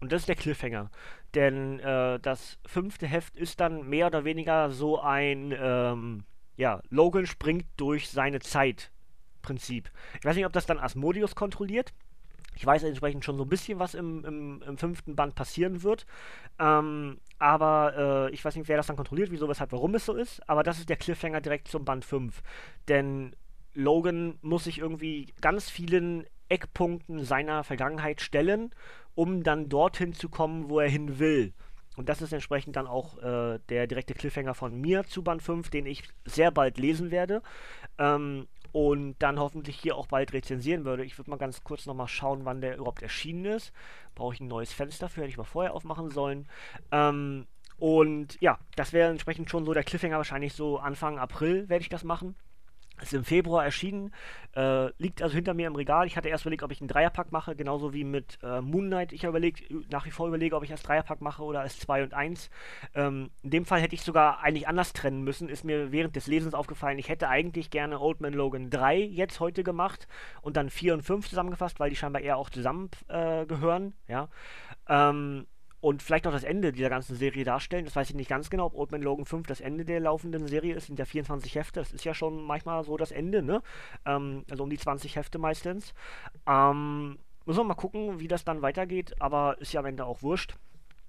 Und 0.00 0.12
das 0.12 0.22
ist 0.22 0.28
der 0.28 0.36
Cliffhanger. 0.36 0.90
Denn 1.34 1.80
äh, 1.80 2.20
das 2.20 2.58
fünfte 2.66 3.06
Heft 3.06 3.36
ist 3.36 3.60
dann 3.60 3.88
mehr 3.88 4.06
oder 4.06 4.24
weniger 4.24 4.70
so 4.70 5.00
ein, 5.00 5.54
ähm, 5.58 6.24
ja, 6.56 6.80
Logan 6.90 7.26
springt 7.26 7.66
durch 7.76 8.08
seine 8.10 8.40
Zeit 8.40 8.90
Prinzip. 9.44 9.90
Ich 10.18 10.24
weiß 10.24 10.34
nicht, 10.34 10.46
ob 10.46 10.52
das 10.52 10.66
dann 10.66 10.80
Asmodeus 10.80 11.36
kontrolliert. 11.36 11.92
Ich 12.56 12.64
weiß 12.64 12.82
entsprechend 12.84 13.24
schon 13.24 13.36
so 13.36 13.44
ein 13.44 13.48
bisschen, 13.48 13.78
was 13.78 13.94
im, 13.94 14.24
im, 14.24 14.62
im 14.62 14.78
fünften 14.78 15.16
Band 15.16 15.34
passieren 15.34 15.82
wird. 15.82 16.06
Ähm, 16.58 17.18
aber 17.38 18.28
äh, 18.30 18.34
ich 18.34 18.44
weiß 18.44 18.56
nicht, 18.56 18.68
wer 18.68 18.76
das 18.76 18.86
dann 18.86 18.96
kontrolliert, 18.96 19.30
wieso, 19.30 19.48
weshalb, 19.48 19.72
warum 19.72 19.94
es 19.94 20.06
so 20.06 20.14
ist. 20.14 20.48
Aber 20.48 20.62
das 20.62 20.78
ist 20.78 20.88
der 20.88 20.96
Cliffhanger 20.96 21.40
direkt 21.40 21.68
zum 21.68 21.84
Band 21.84 22.04
5. 22.04 22.42
Denn 22.88 23.36
Logan 23.74 24.38
muss 24.40 24.64
sich 24.64 24.78
irgendwie 24.78 25.34
ganz 25.40 25.68
vielen 25.68 26.26
Eckpunkten 26.48 27.24
seiner 27.24 27.64
Vergangenheit 27.64 28.20
stellen, 28.20 28.70
um 29.14 29.42
dann 29.42 29.68
dorthin 29.68 30.14
zu 30.14 30.28
kommen, 30.28 30.68
wo 30.68 30.80
er 30.80 30.88
hin 30.88 31.18
will. 31.18 31.52
Und 31.96 32.08
das 32.08 32.22
ist 32.22 32.32
entsprechend 32.32 32.76
dann 32.76 32.86
auch 32.86 33.18
äh, 33.18 33.58
der 33.68 33.86
direkte 33.86 34.14
Cliffhanger 34.14 34.54
von 34.54 34.80
mir 34.80 35.04
zu 35.04 35.22
Band 35.22 35.42
5, 35.42 35.70
den 35.70 35.86
ich 35.86 36.02
sehr 36.24 36.50
bald 36.50 36.78
lesen 36.78 37.10
werde. 37.10 37.42
Ähm, 37.98 38.48
und 38.72 39.14
dann 39.20 39.38
hoffentlich 39.38 39.78
hier 39.78 39.96
auch 39.96 40.08
bald 40.08 40.32
rezensieren 40.32 40.84
würde. 40.84 41.04
Ich 41.04 41.16
würde 41.16 41.30
mal 41.30 41.36
ganz 41.36 41.62
kurz 41.62 41.86
nochmal 41.86 42.08
schauen, 42.08 42.44
wann 42.44 42.60
der 42.60 42.76
überhaupt 42.76 43.02
erschienen 43.02 43.44
ist. 43.44 43.72
Brauche 44.16 44.34
ich 44.34 44.40
ein 44.40 44.48
neues 44.48 44.72
Fenster 44.72 45.08
für, 45.08 45.20
hätte 45.20 45.30
ich 45.30 45.36
mal 45.36 45.44
vorher 45.44 45.74
aufmachen 45.74 46.10
sollen. 46.10 46.48
Ähm, 46.90 47.46
und 47.78 48.40
ja, 48.40 48.58
das 48.74 48.92
wäre 48.92 49.10
entsprechend 49.10 49.50
schon 49.50 49.64
so 49.64 49.74
der 49.74 49.84
Cliffhanger, 49.84 50.16
wahrscheinlich 50.16 50.54
so 50.54 50.78
Anfang 50.78 51.18
April 51.18 51.68
werde 51.68 51.82
ich 51.82 51.88
das 51.88 52.02
machen. 52.02 52.34
Ist 53.02 53.12
im 53.12 53.24
Februar 53.24 53.64
erschienen, 53.64 54.12
äh, 54.54 54.86
liegt 55.02 55.20
also 55.20 55.34
hinter 55.34 55.52
mir 55.52 55.66
im 55.66 55.74
Regal. 55.74 56.06
Ich 56.06 56.16
hatte 56.16 56.28
erst 56.28 56.44
überlegt, 56.44 56.62
ob 56.62 56.70
ich 56.70 56.80
einen 56.80 56.88
Dreierpack 56.88 57.32
mache, 57.32 57.56
genauso 57.56 57.92
wie 57.92 58.04
mit 58.04 58.38
äh, 58.42 58.60
Moon 58.60 58.86
Knight. 58.86 59.12
Ich 59.12 59.24
habe 59.24 59.30
überlegt, 59.30 59.64
nach 59.90 60.06
wie 60.06 60.12
vor 60.12 60.28
überlege, 60.28 60.54
ob 60.54 60.62
ich 60.62 60.70
als 60.70 60.82
Dreierpack 60.82 61.20
mache 61.20 61.42
oder 61.42 61.60
als 61.60 61.78
2 61.80 62.04
und 62.04 62.14
1. 62.14 62.50
Ähm, 62.94 63.30
in 63.42 63.50
dem 63.50 63.64
Fall 63.66 63.80
hätte 63.80 63.94
ich 63.94 64.02
sogar 64.02 64.40
eigentlich 64.42 64.68
anders 64.68 64.92
trennen 64.92 65.24
müssen. 65.24 65.48
Ist 65.48 65.64
mir 65.64 65.90
während 65.90 66.14
des 66.14 66.28
Lesens 66.28 66.54
aufgefallen, 66.54 66.98
ich 66.98 67.08
hätte 67.08 67.28
eigentlich 67.28 67.70
gerne 67.70 68.00
Old 68.00 68.20
Man 68.20 68.32
Logan 68.32 68.70
3 68.70 68.98
jetzt 68.98 69.40
heute 69.40 69.64
gemacht 69.64 70.06
und 70.40 70.56
dann 70.56 70.70
4 70.70 70.94
und 70.94 71.02
5 71.02 71.28
zusammengefasst, 71.28 71.80
weil 71.80 71.90
die 71.90 71.96
scheinbar 71.96 72.22
eher 72.22 72.36
auch 72.36 72.48
zusammengehören. 72.48 73.94
Äh, 74.06 74.12
ja. 74.12 74.28
Ähm, 74.88 75.46
und 75.84 76.02
vielleicht 76.02 76.26
auch 76.26 76.32
das 76.32 76.44
Ende 76.44 76.72
dieser 76.72 76.88
ganzen 76.88 77.14
Serie 77.14 77.44
darstellen. 77.44 77.84
Das 77.84 77.94
weiß 77.94 78.08
ich 78.08 78.16
nicht 78.16 78.30
ganz 78.30 78.48
genau, 78.48 78.64
ob 78.64 78.74
Old 78.74 78.90
Man 78.90 79.02
Logan 79.02 79.26
5 79.26 79.46
das 79.46 79.60
Ende 79.60 79.84
der 79.84 80.00
laufenden 80.00 80.46
Serie 80.46 80.74
ist. 80.74 80.86
Sind 80.86 80.98
ja 80.98 81.04
24 81.04 81.56
Hefte. 81.56 81.80
Das 81.80 81.92
ist 81.92 82.06
ja 82.06 82.14
schon 82.14 82.42
manchmal 82.42 82.82
so 82.84 82.96
das 82.96 83.12
Ende, 83.12 83.42
ne? 83.42 83.60
Ähm, 84.06 84.46
also 84.48 84.62
um 84.62 84.70
die 84.70 84.78
20 84.78 85.14
Hefte 85.16 85.36
meistens. 85.36 85.92
Ähm, 86.46 87.18
müssen 87.44 87.58
wir 87.58 87.64
mal 87.64 87.74
gucken, 87.74 88.18
wie 88.18 88.28
das 88.28 88.46
dann 88.46 88.62
weitergeht, 88.62 89.20
aber 89.20 89.60
ist 89.60 89.74
ja 89.74 89.80
am 89.80 89.86
Ende 89.86 90.06
auch 90.06 90.22
wurscht. 90.22 90.56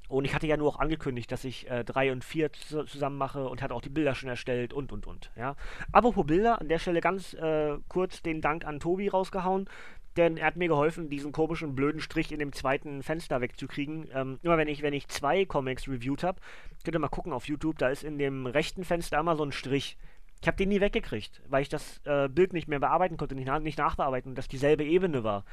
Und 0.09 0.25
ich 0.25 0.35
hatte 0.35 0.45
ja 0.45 0.57
nur 0.57 0.67
auch 0.67 0.79
angekündigt, 0.79 1.31
dass 1.31 1.45
ich 1.45 1.67
3 1.67 2.07
äh, 2.07 2.11
und 2.11 2.25
4 2.25 2.51
zusammen 2.51 3.17
mache 3.17 3.47
und 3.47 3.61
hatte 3.61 3.73
auch 3.73 3.81
die 3.81 3.89
Bilder 3.89 4.13
schon 4.13 4.27
erstellt 4.27 4.73
und 4.73 4.91
und 4.91 5.07
und. 5.07 5.31
Ja. 5.37 5.55
Apropos 5.93 6.25
Bilder, 6.25 6.59
an 6.59 6.67
der 6.67 6.79
Stelle 6.79 6.99
ganz 6.99 7.33
äh, 7.33 7.77
kurz 7.87 8.21
den 8.21 8.41
Dank 8.41 8.65
an 8.65 8.81
Tobi 8.81 9.07
rausgehauen 9.07 9.69
denn 10.17 10.37
er 10.37 10.47
hat 10.47 10.55
mir 10.55 10.67
geholfen, 10.67 11.09
diesen 11.09 11.31
komischen 11.31 11.75
blöden 11.75 12.01
Strich 12.01 12.31
in 12.31 12.39
dem 12.39 12.53
zweiten 12.53 13.03
Fenster 13.03 13.41
wegzukriegen. 13.41 14.09
Ähm, 14.13 14.39
immer 14.43 14.57
wenn 14.57 14.67
ich, 14.67 14.81
wenn 14.81 14.93
ich 14.93 15.07
zwei 15.07 15.45
Comics 15.45 15.87
reviewed 15.87 16.23
habe, 16.23 16.39
könnt 16.83 16.95
ihr 16.95 16.99
mal 16.99 17.09
gucken 17.09 17.33
auf 17.33 17.47
YouTube, 17.47 17.77
da 17.77 17.89
ist 17.89 18.03
in 18.03 18.17
dem 18.17 18.45
rechten 18.45 18.83
Fenster 18.83 19.19
immer 19.19 19.35
so 19.35 19.43
ein 19.43 19.51
Strich. 19.51 19.97
Ich 20.41 20.47
habe 20.47 20.57
den 20.57 20.69
nie 20.69 20.81
weggekriegt, 20.81 21.41
weil 21.47 21.63
ich 21.63 21.69
das 21.69 22.01
äh, 22.05 22.29
Bild 22.29 22.53
nicht 22.53 22.67
mehr 22.67 22.79
bearbeiten 22.79 23.17
konnte, 23.17 23.35
nicht, 23.35 23.51
nicht 23.61 23.77
nachbearbeiten 23.77 24.31
und 24.31 24.37
das 24.37 24.47
dieselbe 24.47 24.83
Ebene 24.83 25.23
war. 25.23 25.43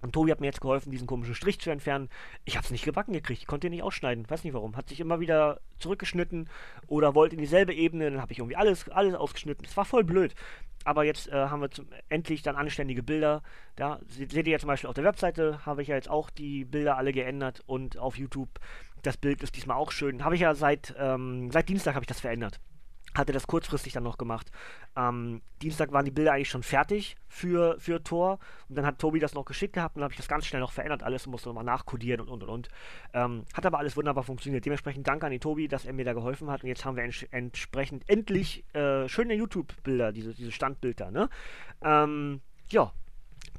Und 0.00 0.12
Tobi 0.12 0.30
hat 0.30 0.40
mir 0.40 0.46
jetzt 0.46 0.60
geholfen, 0.60 0.92
diesen 0.92 1.08
komischen 1.08 1.34
Strich 1.34 1.58
zu 1.58 1.70
entfernen. 1.70 2.08
Ich 2.44 2.56
habe 2.56 2.64
es 2.64 2.70
nicht 2.70 2.84
gebacken 2.84 3.12
gekriegt. 3.12 3.40
Ich 3.40 3.48
konnte 3.48 3.66
ihn 3.66 3.72
nicht 3.72 3.82
ausschneiden. 3.82 4.30
Weiß 4.30 4.44
nicht 4.44 4.54
warum. 4.54 4.76
Hat 4.76 4.88
sich 4.88 5.00
immer 5.00 5.18
wieder 5.18 5.60
zurückgeschnitten 5.80 6.48
oder 6.86 7.16
wollte 7.16 7.34
in 7.34 7.40
dieselbe 7.40 7.74
Ebene. 7.74 8.10
Dann 8.10 8.20
habe 8.20 8.32
ich 8.32 8.38
irgendwie 8.38 8.54
alles, 8.54 8.88
alles 8.90 9.14
ausgeschnitten. 9.14 9.64
Es 9.64 9.76
war 9.76 9.84
voll 9.84 10.04
blöd. 10.04 10.34
Aber 10.88 11.04
jetzt 11.04 11.28
äh, 11.28 11.34
haben 11.34 11.60
wir 11.60 11.70
zum, 11.70 11.86
endlich 12.08 12.40
dann 12.40 12.56
anständige 12.56 13.02
Bilder. 13.02 13.42
Da 13.76 14.00
seht 14.06 14.32
ihr 14.32 14.52
ja 14.52 14.58
zum 14.58 14.68
Beispiel 14.68 14.88
auf 14.88 14.94
der 14.94 15.04
Webseite, 15.04 15.66
habe 15.66 15.82
ich 15.82 15.88
ja 15.88 15.96
jetzt 15.96 16.08
auch 16.08 16.30
die 16.30 16.64
Bilder 16.64 16.96
alle 16.96 17.12
geändert 17.12 17.62
und 17.66 17.98
auf 17.98 18.16
YouTube. 18.16 18.48
Das 19.02 19.18
Bild 19.18 19.42
ist 19.42 19.54
diesmal 19.54 19.76
auch 19.76 19.92
schön. 19.92 20.24
Habe 20.24 20.34
ich 20.34 20.40
ja 20.40 20.54
seit, 20.54 20.94
ähm, 20.98 21.50
seit 21.50 21.68
Dienstag 21.68 21.94
habe 21.94 22.04
ich 22.04 22.08
das 22.08 22.20
verändert 22.20 22.58
hatte 23.18 23.32
das 23.32 23.46
kurzfristig 23.46 23.92
dann 23.92 24.04
noch 24.04 24.18
gemacht. 24.18 24.50
Am 24.94 25.42
Dienstag 25.60 25.92
waren 25.92 26.04
die 26.04 26.10
Bilder 26.10 26.32
eigentlich 26.32 26.48
schon 26.48 26.62
fertig 26.62 27.16
für, 27.28 27.78
für 27.78 28.02
Tor 28.02 28.38
und 28.68 28.76
dann 28.76 28.86
hat 28.86 28.98
Tobi 28.98 29.18
das 29.18 29.34
noch 29.34 29.44
geschickt 29.44 29.74
gehabt 29.74 29.96
und 29.96 30.00
dann 30.00 30.04
habe 30.04 30.12
ich 30.12 30.18
das 30.18 30.28
ganz 30.28 30.46
schnell 30.46 30.60
noch 30.60 30.72
verändert, 30.72 31.02
alles 31.02 31.26
musste 31.26 31.48
nochmal 31.48 31.64
nachkodieren 31.64 32.20
und 32.20 32.28
und 32.28 32.42
und 32.42 32.48
und. 32.48 32.68
Ähm, 33.12 33.44
hat 33.52 33.66
aber 33.66 33.78
alles 33.78 33.96
wunderbar 33.96 34.24
funktioniert. 34.24 34.64
Dementsprechend 34.64 35.06
danke 35.06 35.26
an 35.26 35.32
die 35.32 35.38
Tobi, 35.38 35.68
dass 35.68 35.84
er 35.84 35.92
mir 35.92 36.04
da 36.04 36.12
geholfen 36.12 36.50
hat 36.50 36.62
und 36.62 36.68
jetzt 36.68 36.84
haben 36.84 36.96
wir 36.96 37.04
ents 37.04 37.24
entsprechend 37.30 38.08
endlich 38.08 38.64
äh, 38.74 39.08
schöne 39.08 39.34
YouTube-Bilder, 39.34 40.12
diese, 40.12 40.34
diese 40.34 40.52
Standbilder, 40.52 41.10
ne? 41.10 41.28
Ähm, 41.82 42.40
ja, 42.70 42.92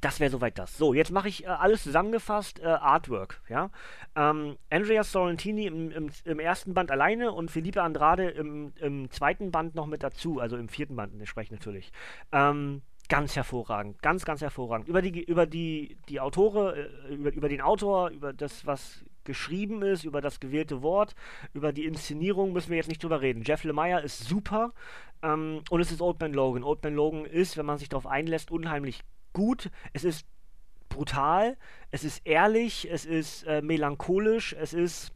das 0.02 0.20
wäre 0.20 0.32
soweit 0.32 0.58
das. 0.58 0.78
So, 0.78 0.94
jetzt 0.94 1.12
mache 1.12 1.28
ich 1.28 1.44
äh, 1.44 1.48
alles 1.48 1.84
zusammengefasst, 1.84 2.60
äh, 2.60 2.66
Artwork, 2.66 3.42
ja. 3.50 3.70
Ähm, 4.16 4.58
Andrea 4.70 5.04
Sorrentini 5.04 5.66
im, 5.66 5.92
im, 5.92 6.10
im, 6.24 6.40
ersten 6.40 6.74
Band 6.74 6.92
alleine 6.92 7.32
und 7.32 7.52
Felipe 7.52 7.82
Andrade 7.82 8.30
im, 8.30 8.74
im, 8.80 9.12
zweiten 9.12 9.52
Band 9.52 9.76
noch 9.76 9.86
mit 9.86 10.04
dazu, 10.04 10.40
also 10.40 10.58
im 10.58 10.70
vierten 10.70 10.96
Band 10.96 11.14
entsprechend 11.14 11.60
natürlich. 11.60 11.92
Ähm, 12.32 12.82
ganz 13.10 13.36
hervorragend, 13.36 14.02
ganz, 14.02 14.24
ganz 14.24 14.42
hervorragend. 14.42 14.88
Über 14.88 15.02
die, 15.02 15.24
über 15.24 15.46
die, 15.46 15.98
die 16.08 16.20
Autore, 16.20 16.90
äh, 17.10 17.14
über, 17.14 17.34
über 17.34 17.50
den 17.50 17.62
Autor, 17.62 18.10
über 18.10 18.34
das, 18.34 18.66
was 18.66 19.04
geschrieben 19.26 19.84
ist, 19.84 20.06
über 20.06 20.22
das 20.22 20.40
gewählte 20.40 20.82
Wort, 20.82 21.14
über 21.54 21.74
die 21.74 21.86
Inszenierung 21.86 22.54
müssen 22.54 22.70
wir 22.70 22.78
jetzt 22.78 22.88
nicht 22.88 23.04
drüber 23.04 23.22
reden. 23.22 23.44
Jeff 23.44 23.64
Lemire 23.64 24.02
ist 24.02 24.26
super 24.26 24.74
ähm, 25.22 25.62
und 25.70 25.82
es 25.82 25.92
ist 25.92 26.02
Old 26.02 26.20
Man 26.20 26.34
Logan. 26.34 26.64
Old 26.64 26.84
Man 26.84 26.96
Logan 26.96 27.26
ist, 27.26 27.58
wenn 27.58 27.66
man 27.66 27.78
sich 27.78 27.90
darauf 27.90 28.08
einlässt, 28.08 28.50
unheimlich 28.50 29.04
gut, 29.34 29.70
es 29.94 30.04
ist 30.04 30.26
brutal, 30.90 31.58
es 31.92 32.04
ist 32.04 32.26
ehrlich, 32.26 32.90
es 32.92 33.06
ist 33.06 33.44
äh, 33.44 33.62
melancholisch, 33.62 34.54
es 34.54 34.74
ist 34.74 35.14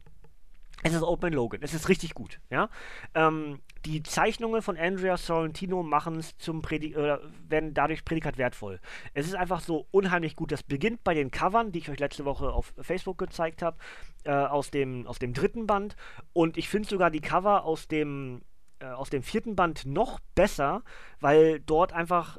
es 0.82 0.92
ist 0.92 1.02
Open 1.02 1.32
Logan, 1.32 1.62
es 1.62 1.72
ist 1.72 1.88
richtig 1.88 2.12
gut, 2.12 2.40
ja. 2.50 2.68
Ähm, 3.14 3.60
die 3.86 4.02
Zeichnungen 4.02 4.60
von 4.60 4.76
Andrea 4.76 5.16
Sorrentino 5.16 5.82
machen 5.82 6.16
es 6.16 6.36
zum 6.36 6.60
Predik 6.62 6.94
äh, 6.96 7.18
werden 7.48 7.72
dadurch 7.72 8.04
Prädikat 8.04 8.36
wertvoll. 8.36 8.80
Es 9.14 9.26
ist 9.26 9.34
einfach 9.34 9.60
so 9.60 9.86
unheimlich 9.92 10.36
gut. 10.36 10.52
Das 10.52 10.62
beginnt 10.62 11.02
bei 11.02 11.14
den 11.14 11.30
Covern, 11.30 11.72
die 11.72 11.78
ich 11.78 11.90
euch 11.90 11.98
letzte 11.98 12.24
Woche 12.24 12.52
auf 12.52 12.74
Facebook 12.78 13.16
gezeigt 13.16 13.62
habe, 13.62 13.78
äh, 14.24 14.32
aus, 14.32 14.70
dem, 14.70 15.06
aus 15.06 15.18
dem 15.18 15.32
dritten 15.32 15.66
Band. 15.66 15.96
Und 16.34 16.58
ich 16.58 16.68
finde 16.68 16.88
sogar 16.88 17.10
die 17.10 17.20
Cover 17.20 17.64
aus 17.64 17.88
dem, 17.88 18.42
äh, 18.78 18.86
aus 18.86 19.08
dem 19.08 19.22
vierten 19.22 19.56
Band 19.56 19.86
noch 19.86 20.20
besser, 20.34 20.82
weil 21.20 21.60
dort 21.60 21.94
einfach, 21.94 22.38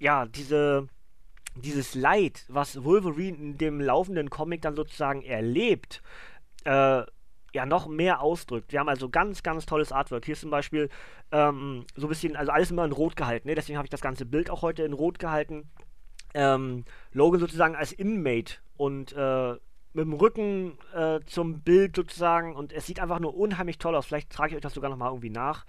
ja, 0.00 0.26
diese 0.26 0.88
dieses 1.56 1.94
Leid, 1.94 2.44
was 2.48 2.84
Wolverine 2.84 3.36
in 3.36 3.58
dem 3.58 3.80
laufenden 3.80 4.30
Comic 4.30 4.62
dann 4.62 4.76
sozusagen 4.76 5.22
erlebt, 5.22 6.02
äh, 6.64 7.02
ja, 7.54 7.64
noch 7.64 7.86
mehr 7.86 8.20
ausdrückt. 8.20 8.72
Wir 8.72 8.80
haben 8.80 8.88
also 8.88 9.08
ganz, 9.08 9.42
ganz 9.42 9.64
tolles 9.64 9.90
Artwork. 9.90 10.24
Hier 10.26 10.34
ist 10.34 10.42
zum 10.42 10.50
Beispiel 10.50 10.90
ähm, 11.32 11.86
so 11.94 12.06
ein 12.06 12.08
bisschen, 12.10 12.36
also 12.36 12.52
alles 12.52 12.70
immer 12.70 12.84
in 12.84 12.92
Rot 12.92 13.16
gehalten. 13.16 13.48
Ne? 13.48 13.54
Deswegen 13.54 13.78
habe 13.78 13.86
ich 13.86 13.90
das 13.90 14.02
ganze 14.02 14.26
Bild 14.26 14.50
auch 14.50 14.62
heute 14.62 14.82
in 14.82 14.92
Rot 14.92 15.18
gehalten. 15.18 15.70
Ähm, 16.34 16.84
Logan 17.12 17.40
sozusagen 17.40 17.74
als 17.74 17.92
Inmate 17.92 18.56
und 18.76 19.14
äh, 19.14 19.52
mit 19.96 20.04
dem 20.04 20.12
Rücken 20.12 20.78
äh, 20.94 21.20
zum 21.24 21.60
Bild 21.60 21.96
sozusagen 21.96 22.54
und 22.54 22.74
es 22.74 22.84
sieht 22.84 23.00
einfach 23.00 23.20
nur 23.20 23.34
unheimlich 23.34 23.78
toll 23.78 23.94
aus. 23.94 24.04
Vielleicht 24.04 24.30
trage 24.30 24.50
ich 24.50 24.56
euch 24.56 24.62
das 24.62 24.74
sogar 24.74 24.90
nochmal 24.90 25.08
irgendwie 25.08 25.30
nach. 25.30 25.64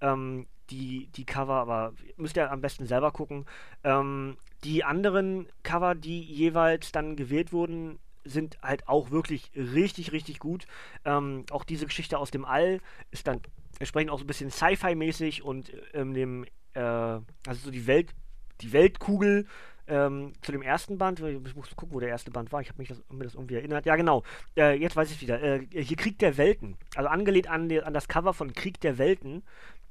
Ähm, 0.00 0.46
die, 0.72 1.08
die 1.14 1.26
Cover, 1.26 1.54
aber 1.54 1.92
müsst 2.16 2.36
ihr 2.36 2.50
am 2.50 2.60
besten 2.60 2.86
selber 2.86 3.12
gucken. 3.12 3.44
Ähm, 3.84 4.36
die 4.64 4.84
anderen 4.84 5.46
Cover, 5.62 5.94
die 5.94 6.20
jeweils 6.22 6.92
dann 6.92 7.16
gewählt 7.16 7.52
wurden, 7.52 7.98
sind 8.24 8.58
halt 8.62 8.88
auch 8.88 9.10
wirklich 9.10 9.50
richtig, 9.54 10.12
richtig 10.12 10.38
gut. 10.38 10.66
Ähm, 11.04 11.44
auch 11.50 11.64
diese 11.64 11.86
Geschichte 11.86 12.18
aus 12.18 12.30
dem 12.30 12.44
All 12.44 12.80
ist 13.10 13.26
dann 13.26 13.40
entsprechend 13.78 14.10
auch 14.10 14.18
so 14.18 14.24
ein 14.24 14.28
bisschen 14.28 14.50
Sci-Fi-mäßig 14.50 15.42
und 15.42 15.72
ähm, 15.92 16.14
dem, 16.14 16.44
äh, 16.74 16.80
also 16.80 17.64
so 17.64 17.70
die 17.70 17.86
Welt, 17.86 18.14
die 18.60 18.72
Weltkugel 18.72 19.46
ähm, 19.88 20.32
zu 20.42 20.52
dem 20.52 20.62
ersten 20.62 20.96
Band, 20.98 21.20
ich 21.20 21.56
muss 21.56 21.74
gucken, 21.74 21.94
wo 21.94 22.00
der 22.00 22.08
erste 22.08 22.30
Band 22.30 22.52
war, 22.52 22.60
ich 22.60 22.68
habe 22.68 22.78
mich 22.78 22.88
das, 22.88 23.02
mir 23.10 23.24
das 23.24 23.34
irgendwie 23.34 23.56
erinnert. 23.56 23.84
Ja, 23.84 23.96
genau, 23.96 24.22
äh, 24.56 24.74
jetzt 24.78 24.96
weiß 24.96 25.10
ich 25.10 25.20
wieder. 25.20 25.42
Äh, 25.42 25.66
hier 25.70 25.96
Krieg 25.96 26.18
der 26.18 26.36
Welten, 26.36 26.76
also 26.94 27.08
angelehnt 27.08 27.48
an, 27.48 27.70
an 27.80 27.92
das 27.92 28.08
Cover 28.08 28.32
von 28.32 28.52
Krieg 28.52 28.80
der 28.80 28.98
Welten. 28.98 29.42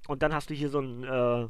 Und 0.07 0.23
dann 0.23 0.33
hast 0.33 0.49
du 0.49 0.53
hier 0.53 0.69
so 0.69 0.79
ein, 0.79 1.03
äh, 1.03 1.47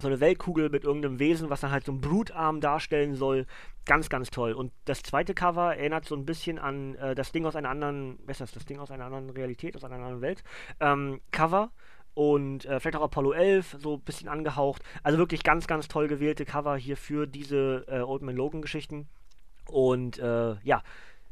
so 0.00 0.08
eine 0.08 0.20
Weltkugel 0.20 0.70
mit 0.70 0.84
irgendeinem 0.84 1.18
Wesen, 1.18 1.50
was 1.50 1.60
dann 1.60 1.70
halt 1.70 1.84
so 1.84 1.92
einen 1.92 2.00
Brutarm 2.00 2.60
darstellen 2.60 3.14
soll. 3.14 3.46
Ganz, 3.84 4.08
ganz 4.08 4.30
toll. 4.30 4.52
Und 4.52 4.72
das 4.84 5.02
zweite 5.02 5.34
Cover 5.34 5.76
erinnert 5.76 6.04
so 6.04 6.14
ein 6.14 6.24
bisschen 6.24 6.58
an 6.58 6.94
äh, 6.96 7.14
das 7.14 7.32
Ding 7.32 7.46
aus 7.46 7.56
einer 7.56 7.68
anderen, 7.68 8.18
was 8.26 8.36
ist 8.36 8.40
das, 8.40 8.52
das 8.52 8.64
Ding 8.64 8.78
aus 8.78 8.90
einer 8.90 9.04
anderen 9.04 9.30
Realität, 9.30 9.76
aus 9.76 9.84
einer 9.84 9.96
anderen 9.96 10.20
Welt. 10.20 10.42
Ähm, 10.80 11.20
Cover 11.30 11.70
und 12.14 12.64
äh, 12.66 12.78
vielleicht 12.78 12.96
auch 12.96 13.02
Apollo 13.02 13.32
11, 13.32 13.76
so 13.78 13.94
ein 13.94 14.00
bisschen 14.00 14.28
angehaucht. 14.28 14.82
Also 15.02 15.18
wirklich 15.18 15.42
ganz, 15.42 15.66
ganz 15.66 15.88
toll 15.88 16.08
gewählte 16.08 16.44
Cover 16.44 16.76
hier 16.76 16.96
für 16.96 17.26
diese 17.26 17.84
äh, 17.88 18.00
Old 18.00 18.22
Man 18.22 18.36
Logan 18.36 18.62
Geschichten. 18.62 19.08
Und 19.66 20.18
äh, 20.18 20.54
ja, 20.62 20.82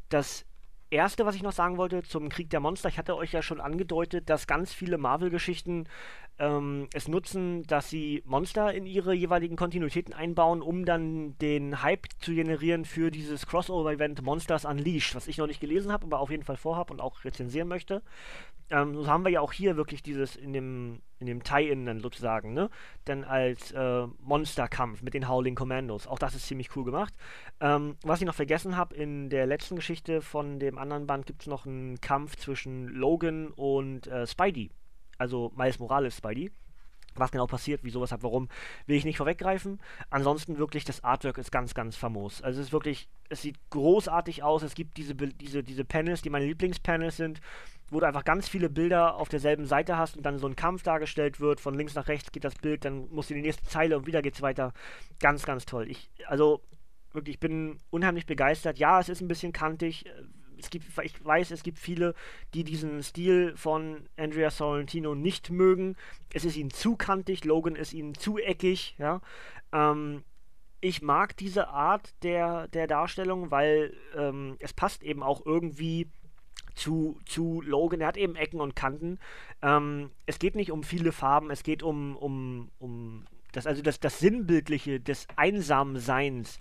das 0.09 0.45
erste, 0.89 1.25
was 1.25 1.35
ich 1.35 1.43
noch 1.43 1.51
sagen 1.53 1.77
wollte 1.77 2.03
zum 2.03 2.29
Krieg 2.29 2.49
der 2.49 2.59
Monster, 2.59 2.89
ich 2.89 2.97
hatte 2.97 3.15
euch 3.15 3.31
ja 3.31 3.41
schon 3.41 3.61
angedeutet, 3.61 4.29
dass 4.29 4.47
ganz 4.47 4.73
viele 4.73 4.97
Marvel-Geschichten 4.97 5.87
ähm, 6.41 6.87
es 6.91 7.07
nutzen, 7.07 7.61
dass 7.67 7.89
sie 7.89 8.23
Monster 8.25 8.73
in 8.73 8.87
ihre 8.87 9.13
jeweiligen 9.13 9.55
Kontinuitäten 9.55 10.11
einbauen, 10.11 10.63
um 10.63 10.85
dann 10.85 11.37
den 11.37 11.83
Hype 11.83 12.07
zu 12.19 12.33
generieren 12.33 12.83
für 12.83 13.11
dieses 13.11 13.45
Crossover-Event 13.45 14.23
Monsters 14.23 14.65
Unleashed, 14.65 15.13
was 15.13 15.27
ich 15.27 15.37
noch 15.37 15.45
nicht 15.45 15.61
gelesen 15.61 15.91
habe, 15.91 16.05
aber 16.07 16.19
auf 16.19 16.31
jeden 16.31 16.43
Fall 16.43 16.57
vorhabe 16.57 16.91
und 16.91 16.99
auch 16.99 17.23
rezensieren 17.23 17.67
möchte. 17.67 18.01
Ähm, 18.71 18.95
so 18.95 19.07
haben 19.07 19.23
wir 19.23 19.29
ja 19.29 19.39
auch 19.39 19.53
hier 19.53 19.77
wirklich 19.77 20.01
dieses 20.01 20.35
in 20.35 20.51
dem, 20.51 21.01
in 21.19 21.27
dem 21.27 21.43
Tie-In 21.43 21.85
dann 21.85 21.99
sozusagen, 21.99 22.55
ne? 22.55 22.71
Dann 23.05 23.23
als 23.23 23.71
äh, 23.73 24.07
Monsterkampf 24.19 25.03
mit 25.03 25.13
den 25.13 25.29
Howling 25.29 25.53
Commandos. 25.53 26.07
Auch 26.07 26.17
das 26.17 26.33
ist 26.33 26.47
ziemlich 26.47 26.75
cool 26.75 26.85
gemacht. 26.85 27.13
Ähm, 27.59 27.97
was 28.01 28.19
ich 28.19 28.25
noch 28.25 28.33
vergessen 28.33 28.77
habe, 28.77 28.95
in 28.95 29.29
der 29.29 29.45
letzten 29.45 29.75
Geschichte 29.75 30.21
von 30.21 30.57
dem 30.57 30.79
anderen 30.79 31.05
Band 31.05 31.27
gibt 31.27 31.41
es 31.41 31.47
noch 31.47 31.67
einen 31.67 32.01
Kampf 32.01 32.35
zwischen 32.37 32.87
Logan 32.87 33.49
und 33.49 34.07
äh, 34.07 34.25
Spidey 34.25 34.71
also 35.21 35.51
Miles 35.55 35.79
Morales 35.79 36.17
Spidey. 36.17 36.51
Was 37.15 37.31
genau 37.31 37.45
passiert, 37.45 37.81
wieso, 37.83 38.01
weshalb, 38.01 38.23
warum, 38.23 38.47
will 38.85 38.95
ich 38.95 39.03
nicht 39.03 39.17
vorweggreifen. 39.17 39.81
Ansonsten 40.09 40.57
wirklich, 40.57 40.85
das 40.85 41.03
Artwork 41.03 41.37
ist 41.37 41.51
ganz, 41.51 41.73
ganz 41.73 41.97
famos. 41.97 42.41
Also 42.41 42.61
es 42.61 42.67
ist 42.67 42.73
wirklich, 42.73 43.09
es 43.27 43.41
sieht 43.41 43.57
großartig 43.69 44.43
aus. 44.43 44.63
Es 44.63 44.75
gibt 44.75 44.95
diese, 44.95 45.13
diese, 45.13 45.61
diese 45.61 45.83
Panels, 45.83 46.21
die 46.21 46.29
meine 46.29 46.45
Lieblingspanels 46.45 47.17
sind, 47.17 47.41
wo 47.89 47.99
du 47.99 48.07
einfach 48.07 48.23
ganz 48.23 48.47
viele 48.47 48.69
Bilder 48.69 49.15
auf 49.15 49.27
derselben 49.27 49.65
Seite 49.65 49.97
hast 49.97 50.15
und 50.15 50.25
dann 50.25 50.39
so 50.39 50.47
ein 50.47 50.55
Kampf 50.55 50.83
dargestellt 50.83 51.41
wird. 51.41 51.59
Von 51.59 51.75
links 51.75 51.95
nach 51.95 52.07
rechts 52.07 52.31
geht 52.31 52.45
das 52.45 52.55
Bild, 52.55 52.85
dann 52.85 53.09
musst 53.09 53.29
du 53.29 53.33
in 53.33 53.41
die 53.41 53.47
nächste 53.47 53.67
Zeile 53.67 53.97
und 53.97 54.07
wieder 54.07 54.21
geht's 54.21 54.41
weiter. 54.41 54.73
Ganz, 55.19 55.43
ganz 55.43 55.65
toll. 55.65 55.91
Ich, 55.91 56.09
also 56.27 56.61
wirklich, 57.11 57.35
ich 57.35 57.39
bin 57.41 57.77
unheimlich 57.89 58.25
begeistert. 58.25 58.79
Ja, 58.79 59.01
es 59.01 59.09
ist 59.09 59.19
ein 59.19 59.27
bisschen 59.27 59.51
kantig 59.51 60.05
es 60.63 60.69
gibt, 60.69 60.85
ich 61.03 61.23
weiß, 61.23 61.51
es 61.51 61.63
gibt 61.63 61.79
viele, 61.79 62.13
die 62.53 62.63
diesen 62.63 63.03
Stil 63.03 63.53
von 63.55 64.07
Andrea 64.17 64.49
Sorrentino 64.49 65.15
nicht 65.15 65.49
mögen. 65.49 65.95
Es 66.33 66.45
ist 66.45 66.55
ihnen 66.55 66.71
zu 66.71 66.95
kantig, 66.95 67.45
Logan 67.45 67.75
ist 67.75 67.93
ihnen 67.93 68.15
zu 68.15 68.37
eckig, 68.37 68.95
ja. 68.97 69.21
Ähm, 69.71 70.23
ich 70.81 71.01
mag 71.01 71.37
diese 71.37 71.67
Art 71.67 72.13
der, 72.23 72.67
der 72.69 72.87
Darstellung, 72.87 73.51
weil 73.51 73.95
ähm, 74.15 74.55
es 74.59 74.73
passt 74.73 75.03
eben 75.03 75.21
auch 75.21 75.45
irgendwie 75.45 76.07
zu, 76.73 77.19
zu 77.25 77.61
Logan. 77.61 78.01
Er 78.01 78.07
hat 78.07 78.17
eben 78.17 78.35
Ecken 78.35 78.59
und 78.59 78.75
Kanten. 78.75 79.19
Ähm, 79.61 80.09
es 80.25 80.39
geht 80.39 80.55
nicht 80.55 80.71
um 80.71 80.83
viele 80.83 81.11
Farben, 81.11 81.51
es 81.51 81.63
geht 81.63 81.83
um, 81.83 82.15
um, 82.17 82.69
um 82.79 83.25
das, 83.51 83.67
also 83.67 83.81
das, 83.81 83.99
das 83.99 84.19
Sinnbildliche 84.19 84.99
des 84.99 85.27
Einsamseins 85.35 86.57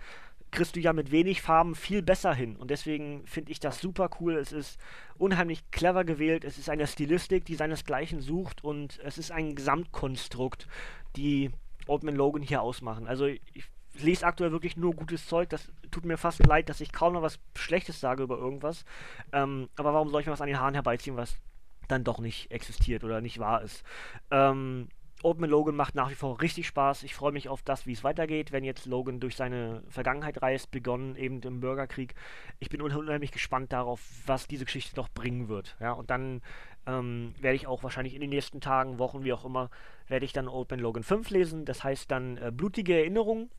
kriegst 0.51 0.77
du 0.77 0.81
ja 0.81 0.93
mit 0.93 1.11
wenig 1.11 1.43
Farben 1.43 1.75
viel 1.75 2.03
besser 2.03 2.35
hin. 2.35 2.57
Und 2.57 2.71
deswegen 2.71 3.27
finde 3.27 3.53
ich 3.53 3.61
das 3.61 3.81
super 3.81 4.11
cool. 4.21 4.35
Es 4.37 4.53
ist 4.53 4.79
unheimlich 5.19 5.71
clever 5.71 6.05
gewählt. 6.05 6.45
Es 6.45 6.59
ist 6.59 6.69
eine 6.69 6.87
Stilistik, 6.87 7.45
die 7.45 7.55
seinesgleichen 7.55 8.21
sucht. 8.21 8.65
Und 8.65 8.99
es 9.05 9.19
ist 9.19 9.31
ein 9.31 9.55
Gesamtkonstrukt, 9.55 10.67
die 11.17 11.51
Oldman 11.87 12.17
Logan 12.17 12.43
hier 12.43 12.63
ausmachen. 12.63 13.07
Also 13.07 13.27
ich 13.27 13.65
lese 13.99 14.27
aktuell 14.27 14.53
wirklich 14.53 14.77
nur 14.77 14.95
gutes 14.95 15.27
Zeug. 15.27 15.49
Das 15.51 15.71
tut 15.91 16.05
mir 16.05 16.17
fast 16.17 16.45
leid, 16.47 16.69
dass 16.69 16.81
ich 16.81 16.93
kaum 16.93 17.15
noch 17.15 17.23
was 17.23 17.39
Schlechtes 17.57 18.01
sage 18.01 18.23
über 18.23 18.39
irgendwas. 18.39 18.85
Ähm, 19.33 19.69
aber 19.77 19.95
warum 19.95 20.11
soll 20.11 20.21
ich 20.21 20.27
mir 20.27 20.33
was 20.33 20.41
an 20.41 20.49
den 20.49 20.61
Haaren 20.61 20.75
herbeiziehen, 20.75 21.17
was 21.17 21.37
dann 21.89 22.05
doch 22.05 22.21
nicht 22.21 22.51
existiert 22.51 23.05
oder 23.05 23.21
nicht 23.21 23.39
wahr 23.39 23.63
ist? 23.63 23.83
Ähm, 24.31 24.89
Open 25.23 25.49
Logan 25.49 25.77
macht 25.77 25.95
nach 25.95 26.11
wie 26.11 26.15
vor 26.15 26.41
richtig 26.41 26.67
Spaß. 26.67 27.03
Ich 27.03 27.15
freue 27.15 27.33
mich 27.33 27.49
auf 27.49 27.63
das, 27.63 27.87
wie 27.87 27.93
es 27.93 28.05
weitergeht, 28.05 28.53
wenn 28.53 28.65
jetzt 28.65 28.87
Logan 28.87 29.21
durch 29.21 29.37
seine 29.37 29.83
Vergangenheit 29.89 30.41
reist, 30.41 30.71
begonnen 30.71 31.15
eben 31.17 31.43
im 31.43 31.61
Bürgerkrieg. 31.61 32.15
Ich 32.59 32.71
bin 32.71 32.81
unheimlich 32.81 33.31
gespannt 33.31 33.73
darauf, 33.73 34.01
was 34.27 34.47
diese 34.47 34.65
Geschichte 34.65 34.97
noch 34.97 35.11
bringen 35.11 35.49
wird. 35.49 35.77
Ja, 35.79 35.93
und 35.93 36.11
dann 36.11 36.41
ähm, 36.87 37.35
werde 37.39 37.57
ich 37.57 37.67
auch 37.67 37.83
wahrscheinlich 37.83 38.15
in 38.15 38.23
den 38.23 38.31
nächsten 38.31 38.61
Tagen, 38.61 38.99
Wochen, 38.99 39.23
wie 39.23 39.33
auch 39.33 39.45
immer, 39.45 39.71
werde 40.09 40.25
ich 40.25 40.33
dann 40.33 40.49
Open 40.49 40.81
Logan 40.81 41.03
5 41.03 41.29
lesen. 41.31 41.65
Das 41.67 41.85
heißt 41.85 42.11
dann 42.11 42.39
äh, 42.39 42.51
blutige 42.51 42.97
Erinnerungen 42.97 43.51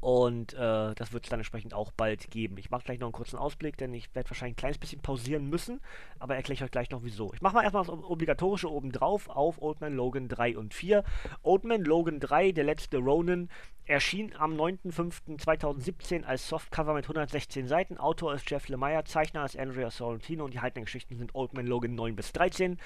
und 0.00 0.54
äh, 0.54 0.94
das 0.94 1.12
wird 1.12 1.24
es 1.24 1.30
dann 1.30 1.40
entsprechend 1.40 1.74
auch 1.74 1.92
bald 1.92 2.30
geben. 2.30 2.56
Ich 2.56 2.70
mache 2.70 2.84
gleich 2.84 2.98
noch 2.98 3.08
einen 3.08 3.12
kurzen 3.12 3.36
Ausblick, 3.36 3.76
denn 3.76 3.92
ich 3.92 4.14
werde 4.14 4.30
wahrscheinlich 4.30 4.54
ein 4.54 4.60
kleines 4.60 4.78
bisschen 4.78 5.02
pausieren 5.02 5.48
müssen, 5.48 5.80
aber 6.18 6.36
erkläre 6.36 6.54
ich 6.54 6.62
euch 6.64 6.70
gleich 6.70 6.90
noch 6.90 7.02
wieso. 7.04 7.32
Ich 7.34 7.42
mache 7.42 7.54
mal 7.54 7.62
erstmal 7.62 7.84
das 7.84 7.94
Obligatorische 7.94 8.70
oben 8.70 8.92
drauf 8.92 9.28
auf 9.28 9.60
Old 9.60 9.80
Man 9.80 9.94
Logan 9.94 10.28
3 10.28 10.56
und 10.56 10.72
4. 10.72 11.04
Old 11.42 11.64
Man 11.64 11.84
Logan 11.84 12.18
3, 12.18 12.52
der 12.52 12.64
letzte 12.64 12.98
Ronin, 12.98 13.50
erschien 13.84 14.34
am 14.36 14.54
9.05.2017 14.54 16.24
als 16.24 16.48
Softcover 16.48 16.94
mit 16.94 17.04
116 17.04 17.66
Seiten. 17.66 17.98
Autor 17.98 18.34
ist 18.34 18.48
Jeff 18.48 18.68
Lemire, 18.68 19.04
Zeichner 19.04 19.44
ist 19.44 19.58
Andrea 19.58 19.90
Sorrentino 19.90 20.44
und 20.44 20.54
die 20.54 20.60
haltenden 20.60 20.84
Geschichten 20.84 21.16
sind 21.16 21.34
Old 21.34 21.54
Man 21.54 21.66
Logan 21.66 21.94
9 21.94 22.16
bis 22.16 22.32
13, 22.32 22.78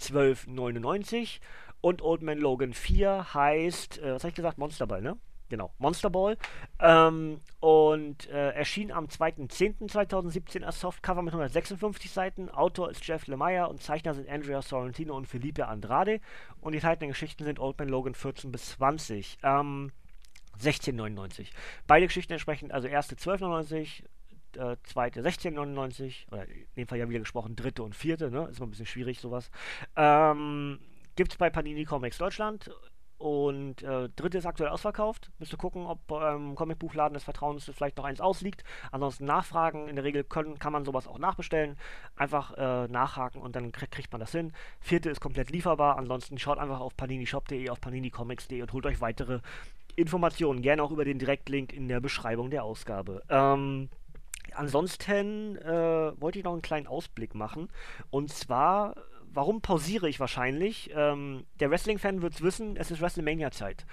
12,99. 0.00 1.40
Und 1.80 2.02
Old 2.02 2.22
Man 2.22 2.38
Logan 2.38 2.72
4 2.72 3.34
heißt, 3.34 3.98
äh, 3.98 4.14
was 4.14 4.24
habe 4.24 4.30
ich 4.30 4.34
gesagt? 4.34 4.58
Monsterball, 4.58 5.02
ne? 5.02 5.16
Genau, 5.48 5.72
Monster 5.78 6.10
Ball. 6.10 6.36
Ähm, 6.80 7.40
und 7.60 8.28
äh, 8.28 8.50
erschien 8.50 8.90
am 8.90 9.06
2.10.2017 9.06 10.62
als 10.62 10.80
Softcover 10.80 11.22
mit 11.22 11.32
156 11.32 12.10
Seiten. 12.10 12.48
Autor 12.48 12.90
ist 12.90 13.06
Jeff 13.06 13.26
Lemire 13.26 13.68
und 13.68 13.82
Zeichner 13.82 14.14
sind 14.14 14.28
Andrea 14.28 14.60
Sorrentino 14.62 15.16
und 15.16 15.26
Felipe 15.26 15.68
Andrade. 15.68 16.20
Und 16.60 16.72
die 16.72 16.80
Zeiten 16.80 17.00
der 17.00 17.08
Geschichten 17.10 17.44
sind 17.44 17.60
Old 17.60 17.78
Man 17.78 17.88
Logan 17.88 18.14
14 18.14 18.50
bis 18.50 18.70
20. 18.70 19.38
Ähm, 19.42 19.92
16,99. 20.60 21.48
Beide 21.86 22.06
Geschichten 22.06 22.32
entsprechend, 22.32 22.72
also 22.72 22.88
erste 22.88 23.14
12,99, 23.14 24.04
äh, 24.56 24.76
zweite 24.84 25.22
16,99, 25.22 26.28
oder 26.32 26.48
in 26.48 26.66
dem 26.76 26.88
Fall 26.88 26.98
ja 26.98 27.08
wieder 27.08 27.20
gesprochen, 27.20 27.56
dritte 27.56 27.82
und 27.82 27.94
vierte, 27.94 28.30
ne? 28.30 28.48
Ist 28.50 28.58
immer 28.58 28.66
ein 28.66 28.70
bisschen 28.70 28.86
schwierig, 28.86 29.20
sowas. 29.20 29.50
Ähm, 29.96 30.78
Gibt 31.14 31.32
es 31.32 31.38
bei 31.38 31.50
Panini 31.50 31.84
Comics 31.84 32.18
Deutschland 32.18 32.70
und 33.18 33.82
äh, 33.82 34.10
dritte 34.10 34.38
ist 34.38 34.46
aktuell 34.46 34.70
ausverkauft. 34.70 35.30
Müsst 35.38 35.52
ihr 35.52 35.58
gucken, 35.58 35.86
ob 35.86 35.98
ähm, 36.10 36.54
Comicbuchladen 36.54 37.14
des 37.14 37.24
Vertrauens 37.24 37.64
vielleicht 37.64 37.96
noch 37.96 38.04
eins 38.04 38.20
ausliegt. 38.20 38.62
Ansonsten 38.92 39.24
nachfragen. 39.24 39.88
In 39.88 39.96
der 39.96 40.04
Regel 40.04 40.22
können, 40.22 40.58
kann 40.58 40.72
man 40.72 40.84
sowas 40.84 41.08
auch 41.08 41.18
nachbestellen. 41.18 41.76
Einfach 42.16 42.56
äh, 42.56 42.88
nachhaken 42.88 43.40
und 43.40 43.56
dann 43.56 43.72
krieg, 43.72 43.90
kriegt 43.90 44.12
man 44.12 44.20
das 44.20 44.32
hin. 44.32 44.52
Vierte 44.80 45.08
ist 45.08 45.20
komplett 45.20 45.50
lieferbar. 45.50 45.96
Ansonsten 45.96 46.38
schaut 46.38 46.58
einfach 46.58 46.80
auf 46.80 46.96
paninishop.de, 46.96 47.70
auf 47.70 47.80
paninicomics.de 47.80 48.60
und 48.60 48.72
holt 48.72 48.84
euch 48.84 49.00
weitere 49.00 49.40
Informationen. 49.96 50.60
Gerne 50.60 50.82
auch 50.82 50.90
über 50.90 51.06
den 51.06 51.18
Direktlink 51.18 51.72
in 51.72 51.88
der 51.88 52.00
Beschreibung 52.00 52.50
der 52.50 52.64
Ausgabe. 52.64 53.22
Ähm, 53.30 53.88
ansonsten 54.52 55.56
äh, 55.56 56.20
wollte 56.20 56.38
ich 56.38 56.44
noch 56.44 56.52
einen 56.52 56.62
kleinen 56.62 56.86
Ausblick 56.86 57.34
machen. 57.34 57.70
Und 58.10 58.30
zwar 58.30 58.94
warum 59.36 59.60
pausiere 59.60 60.08
ich 60.08 60.18
wahrscheinlich? 60.18 60.90
Ähm, 60.94 61.44
der 61.60 61.70
Wrestling-Fan 61.70 62.22
wird 62.22 62.34
es 62.34 62.42
wissen, 62.42 62.76
es 62.76 62.90
ist 62.90 63.00
WrestleMania-Zeit. 63.00 63.84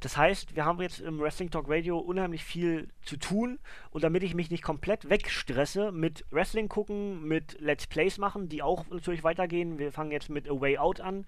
Das 0.00 0.16
heißt, 0.16 0.54
wir 0.54 0.64
haben 0.64 0.80
jetzt 0.80 1.00
im 1.00 1.18
Wrestling 1.20 1.50
Talk 1.50 1.66
Radio 1.68 1.98
unheimlich 1.98 2.44
viel 2.44 2.88
zu 3.02 3.16
tun 3.16 3.58
und 3.90 4.04
damit 4.04 4.22
ich 4.22 4.34
mich 4.34 4.50
nicht 4.50 4.62
komplett 4.62 5.10
wegstresse 5.10 5.90
mit 5.90 6.24
Wrestling 6.30 6.68
gucken, 6.68 7.26
mit 7.26 7.60
Let's 7.60 7.88
Plays 7.88 8.16
machen, 8.16 8.48
die 8.48 8.62
auch 8.62 8.88
natürlich 8.90 9.24
weitergehen. 9.24 9.78
Wir 9.78 9.92
fangen 9.92 10.12
jetzt 10.12 10.30
mit 10.30 10.48
A 10.48 10.60
Way 10.60 10.78
Out 10.78 11.00
an. 11.00 11.26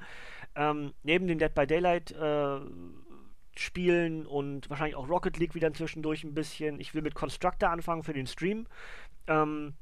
Ähm, 0.55 0.95
neben 1.03 1.27
den 1.27 1.41
Dead 1.41 1.53
by 1.53 1.67
Daylight 1.67 2.13
äh, 2.13 2.61
spielen 3.57 4.25
und 4.25 4.71
wahrscheinlich 4.71 4.97
auch 4.97 5.09
Rocket 5.09 5.37
League 5.37 5.57
wieder 5.57 5.73
zwischendurch 5.75 6.23
ein 6.23 6.35
bisschen. 6.35 6.79
Ich 6.79 6.95
will 6.95 7.03
mit 7.03 7.17
Constructor 7.17 7.71
anfangen 7.71 8.05
für 8.05 8.13
den 8.13 8.29
Stream. 8.29 8.69
Ähm, 9.27 9.75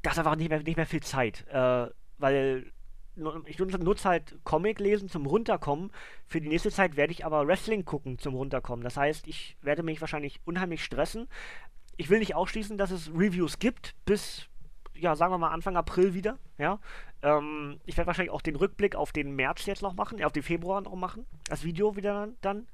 das 0.00 0.14
ist 0.14 0.18
einfach 0.20 0.36
nicht 0.36 0.48
mehr, 0.48 0.62
nicht 0.62 0.76
mehr 0.76 0.86
viel 0.86 1.02
Zeit, 1.02 1.46
äh, 1.48 1.88
weil 2.18 2.72
ich 3.46 3.58
nutze 3.58 4.08
halt 4.08 4.38
Comic 4.44 4.80
lesen 4.80 5.08
zum 5.08 5.26
Runterkommen. 5.26 5.90
Für 6.26 6.40
die 6.40 6.48
nächste 6.48 6.70
Zeit 6.70 6.96
werde 6.96 7.12
ich 7.12 7.24
aber 7.24 7.46
Wrestling 7.46 7.84
gucken 7.84 8.18
zum 8.18 8.34
Runterkommen. 8.34 8.84
Das 8.84 8.96
heißt, 8.96 9.26
ich 9.26 9.56
werde 9.62 9.82
mich 9.82 10.00
wahrscheinlich 10.00 10.40
unheimlich 10.44 10.84
stressen. 10.84 11.28
Ich 11.96 12.10
will 12.10 12.18
nicht 12.18 12.34
ausschließen, 12.34 12.76
dass 12.76 12.90
es 12.90 13.10
Reviews 13.10 13.58
gibt 13.58 13.94
bis, 14.04 14.48
ja, 14.94 15.16
sagen 15.16 15.32
wir 15.32 15.38
mal 15.38 15.50
Anfang 15.50 15.76
April 15.76 16.14
wieder. 16.14 16.38
Ja, 16.58 16.78
ähm, 17.22 17.80
ich 17.86 17.96
werde 17.96 18.06
wahrscheinlich 18.06 18.32
auch 18.32 18.42
den 18.42 18.56
Rückblick 18.56 18.94
auf 18.94 19.12
den 19.12 19.34
März 19.34 19.66
jetzt 19.66 19.82
noch 19.82 19.94
machen, 19.94 20.18
äh, 20.18 20.24
auf 20.24 20.32
den 20.32 20.42
Februar 20.42 20.80
noch 20.82 20.94
machen, 20.94 21.26
das 21.44 21.64
Video 21.64 21.96
wieder 21.96 22.28
dann. 22.42 22.66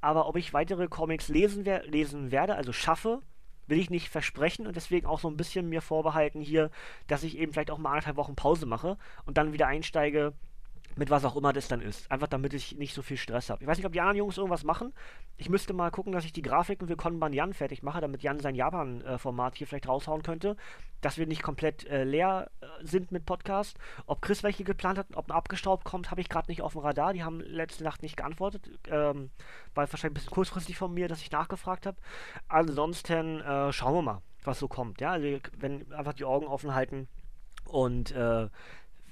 Aber 0.00 0.28
ob 0.28 0.36
ich 0.36 0.54
weitere 0.54 0.88
Comics 0.88 1.28
lesen, 1.28 1.66
wer 1.66 1.84
lesen 1.84 2.30
werde, 2.30 2.54
also 2.54 2.72
schaffe, 2.72 3.20
will 3.70 3.78
ich 3.78 3.90
nicht 3.90 4.08
versprechen 4.08 4.66
und 4.66 4.76
deswegen 4.76 5.06
auch 5.06 5.20
so 5.20 5.28
ein 5.28 5.36
bisschen 5.36 5.68
mir 5.68 5.80
vorbehalten 5.80 6.40
hier, 6.40 6.70
dass 7.06 7.22
ich 7.22 7.38
eben 7.38 7.52
vielleicht 7.52 7.70
auch 7.70 7.78
mal 7.78 7.90
anderthalb 7.90 8.16
Wochen 8.16 8.36
Pause 8.36 8.66
mache 8.66 8.98
und 9.24 9.38
dann 9.38 9.52
wieder 9.52 9.66
einsteige 9.66 10.34
mit 10.96 11.10
was 11.10 11.24
auch 11.24 11.36
immer 11.36 11.52
das 11.52 11.68
dann 11.68 11.80
ist. 11.80 12.10
Einfach 12.10 12.26
damit 12.26 12.52
ich 12.52 12.76
nicht 12.76 12.94
so 12.94 13.02
viel 13.02 13.16
Stress 13.16 13.50
habe. 13.50 13.62
Ich 13.62 13.68
weiß 13.68 13.78
nicht, 13.78 13.86
ob 13.86 13.92
die 13.92 14.00
anderen 14.00 14.18
Jungs 14.18 14.36
irgendwas 14.36 14.64
machen. 14.64 14.92
Ich 15.36 15.48
müsste 15.48 15.72
mal 15.72 15.90
gucken, 15.90 16.12
dass 16.12 16.24
ich 16.24 16.32
die 16.32 16.42
Grafiken 16.42 16.88
für 16.88 16.96
Konban 16.96 17.32
Jan 17.32 17.54
fertig 17.54 17.82
mache, 17.82 18.00
damit 18.00 18.22
Jan 18.22 18.40
sein 18.40 18.54
Japan-Format 18.54 19.56
hier 19.56 19.66
vielleicht 19.66 19.88
raushauen 19.88 20.22
könnte. 20.22 20.56
Dass 21.00 21.18
wir 21.18 21.26
nicht 21.26 21.42
komplett 21.42 21.86
äh, 21.86 22.04
leer 22.04 22.50
äh, 22.60 22.66
sind 22.82 23.12
mit 23.12 23.24
Podcast. 23.24 23.78
Ob 24.06 24.20
Chris 24.20 24.42
welche 24.42 24.64
geplant 24.64 24.98
hat, 24.98 25.06
ob 25.14 25.28
ein 25.28 25.34
abgestaubt 25.34 25.84
kommt, 25.84 26.10
habe 26.10 26.20
ich 26.20 26.28
gerade 26.28 26.50
nicht 26.50 26.62
auf 26.62 26.72
dem 26.72 26.82
Radar. 26.82 27.12
Die 27.12 27.24
haben 27.24 27.40
letzte 27.40 27.84
Nacht 27.84 28.02
nicht 28.02 28.16
geantwortet. 28.16 28.70
Ähm, 28.88 29.30
war 29.74 29.90
wahrscheinlich 29.90 30.04
ein 30.04 30.14
bisschen 30.14 30.30
kurzfristig 30.30 30.76
von 30.76 30.92
mir, 30.92 31.08
dass 31.08 31.22
ich 31.22 31.30
nachgefragt 31.30 31.86
habe. 31.86 31.96
Ansonsten 32.48 33.40
äh, 33.40 33.72
schauen 33.72 33.94
wir 33.94 34.02
mal, 34.02 34.22
was 34.44 34.58
so 34.58 34.68
kommt. 34.68 35.00
Ja, 35.00 35.12
also 35.12 35.38
wenn 35.58 35.92
einfach 35.92 36.14
die 36.14 36.24
Augen 36.24 36.46
offen 36.46 36.74
halten 36.74 37.08
und 37.64 38.12
äh, 38.12 38.48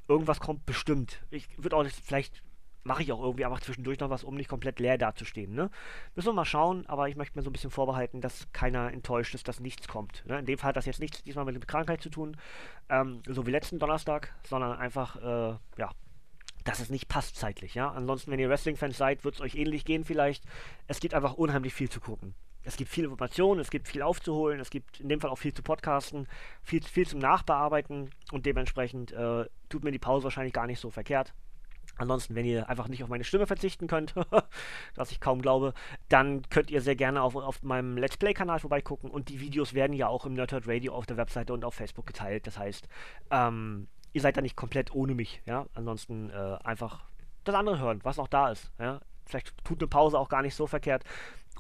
irgendwas 0.09 0.41
kommt 0.41 0.67
bestimmt. 0.67 1.21
Ich 1.31 1.47
würde 1.63 1.77
auch 1.77 1.85
nicht, 1.85 1.97
vielleicht 1.97 2.43
mache 2.85 3.03
ich 3.03 3.13
auch 3.13 3.23
irgendwie 3.23 3.45
einfach 3.45 3.61
zwischendurch 3.61 4.01
noch 4.01 4.11
was, 4.11 4.25
um 4.25 4.35
nicht 4.35 4.49
komplett 4.49 4.81
leer 4.81 4.99
dazustehen. 4.99 5.55
Ne? 5.55 5.71
Müssen 6.15 6.29
wir 6.29 6.33
mal 6.33 6.45
schauen, 6.45 6.87
aber 6.87 7.09
ich 7.09 7.17
möchte 7.17 7.39
mir 7.39 7.43
so 7.43 7.51
ein 7.51 7.53
bisschen 7.53 7.71
vorbehalten, 7.71 8.21
dass 8.21 8.51
keiner 8.53 8.93
enttäuscht 8.93 9.35
ist, 9.35 9.47
dass 9.47 9.61
nichts 9.61 9.87
kommt. 9.87 10.25
Ne? 10.27 10.39
In 10.39 10.47
dem 10.47 10.59
Fall 10.59 10.71
hat 10.71 10.77
das 10.77 10.87
jetzt 10.87 11.01
nichts 11.01 11.23
diesmal 11.23 11.45
mit 11.45 11.69
Krankheit 11.69 12.01
zu 12.01 12.09
tun, 12.09 12.37
ähm, 12.89 13.23
so 13.27 13.47
wie 13.47 13.51
letzten 13.51 13.79
Donnerstag, 13.79 14.35
sondern 14.43 14.79
einfach, 14.79 15.17
äh, 15.17 15.57
ja, 15.79 15.91
dass 16.65 16.81
es 16.81 16.91
nicht 16.91 17.09
passt 17.09 17.37
zeitlich. 17.37 17.75
Ja? 17.75 17.91
Ansonsten, 17.91 18.31
wenn 18.31 18.41
ihr 18.41 18.49
Wrestling-Fans 18.49 18.97
seid, 18.97 19.25
wird 19.25 19.35
es 19.35 19.41
euch 19.41 19.55
ähnlich 19.55 19.85
gehen 19.85 20.05
vielleicht. 20.05 20.45
Es 20.87 21.01
gibt 21.01 21.15
einfach 21.15 21.35
unheimlich 21.35 21.75
viel 21.75 21.91
zu 21.91 22.01
gucken. 22.01 22.35
Es 22.65 22.77
gibt 22.77 22.91
viel 22.91 23.05
Informationen, 23.05 23.61
es 23.61 23.71
gibt 23.71 23.89
viel 23.89 24.03
aufzuholen, 24.03 24.61
es 24.61 24.71
gibt 24.71 25.01
in 25.01 25.09
dem 25.09 25.21
Fall 25.21 25.31
auch 25.31 25.39
viel 25.39 25.55
zu 25.55 25.63
podcasten, 25.63 26.27
viel, 26.63 26.83
viel 26.83 27.07
zum 27.07 27.19
Nachbearbeiten 27.19 28.11
und 28.33 28.47
dementsprechend 28.47 29.13
äh, 29.13 29.47
tut 29.69 29.85
mir 29.85 29.93
die 29.93 29.99
Pause 29.99 30.25
wahrscheinlich 30.25 30.53
gar 30.53 30.67
nicht 30.67 30.81
so 30.81 30.91
verkehrt. 30.91 31.33
Ansonsten, 31.97 32.37
wenn 32.37 32.47
ihr 32.47 32.69
einfach 32.69 32.89
nicht 32.89 33.03
auf 33.03 33.09
meine 33.09 33.25
Stimme 33.25 33.47
verzichten 33.47 33.89
könnt, 33.89 34.15
was 34.95 35.11
ich 35.11 35.21
kaum 35.21 35.43
glaube, 35.43 35.75
dann 36.09 36.43
könnt 36.49 36.71
ihr 36.71 36.81
sehr 36.81 36.95
gerne 36.95 37.23
auf, 37.23 37.35
auf 37.35 37.63
meinem 37.63 37.97
Let's 37.97 38.17
Play-Kanal 38.17 38.61
vorbeigucken 38.61 39.11
und 39.11 39.29
die 39.29 39.41
Videos 39.41 39.75
werden 39.75 39.95
ja 39.95 40.07
auch 40.09 40.25
im 40.25 40.35
Nerdhurt 40.35 40.69
Radio 40.69 40.95
auf 40.95 41.07
der 41.07 41.17
Webseite 41.17 41.53
und 41.53 41.65
auf 41.65 41.75
Facebook 41.75 42.07
geteilt. 42.07 42.47
Das 42.47 42.57
heißt, 42.57 42.89
ähm, 43.31 43.89
ihr 44.13 44.21
seid 44.21 44.37
da 44.37 44.41
nicht 44.41 44.57
komplett 44.57 44.95
ohne 44.95 45.15
mich. 45.15 45.43
Ja? 45.45 45.67
Ansonsten 45.75 46.31
äh, 46.31 46.59
einfach 46.63 47.05
das 47.45 47.55
andere 47.55 47.81
hören, 47.81 48.01
was 48.05 48.17
noch 48.17 48.29
da 48.29 48.51
ist. 48.51 48.71
Ja? 48.79 49.01
Vielleicht 49.29 49.53
tut 49.65 49.81
eine 49.81 49.89
Pause 49.89 50.19
auch 50.19 50.29
gar 50.29 50.43
nicht 50.43 50.55
so 50.55 50.67
verkehrt 50.67 51.05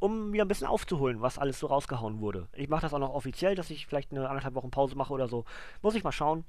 um 0.01 0.33
wieder 0.33 0.45
ein 0.45 0.49
bisschen 0.49 0.67
aufzuholen, 0.67 1.21
was 1.21 1.39
alles 1.39 1.59
so 1.59 1.67
rausgehauen 1.67 2.21
wurde. 2.21 2.49
Ich 2.55 2.69
mache 2.69 2.83
das 2.83 2.95
auch 2.95 2.99
noch 2.99 3.15
offiziell, 3.15 3.55
dass 3.55 3.71
ich 3.71 3.87
vielleicht 3.87 4.13
eine 4.13 4.29
anderthalb 4.29 4.55
Wochen 4.55 4.71
Pause 4.71 4.97
mache 4.97 5.13
oder 5.13 5.29
so. 5.29 5.45
Muss 5.83 5.95
ich 5.95 6.05
mal 6.05 6.13
schauen. 6.13 6.45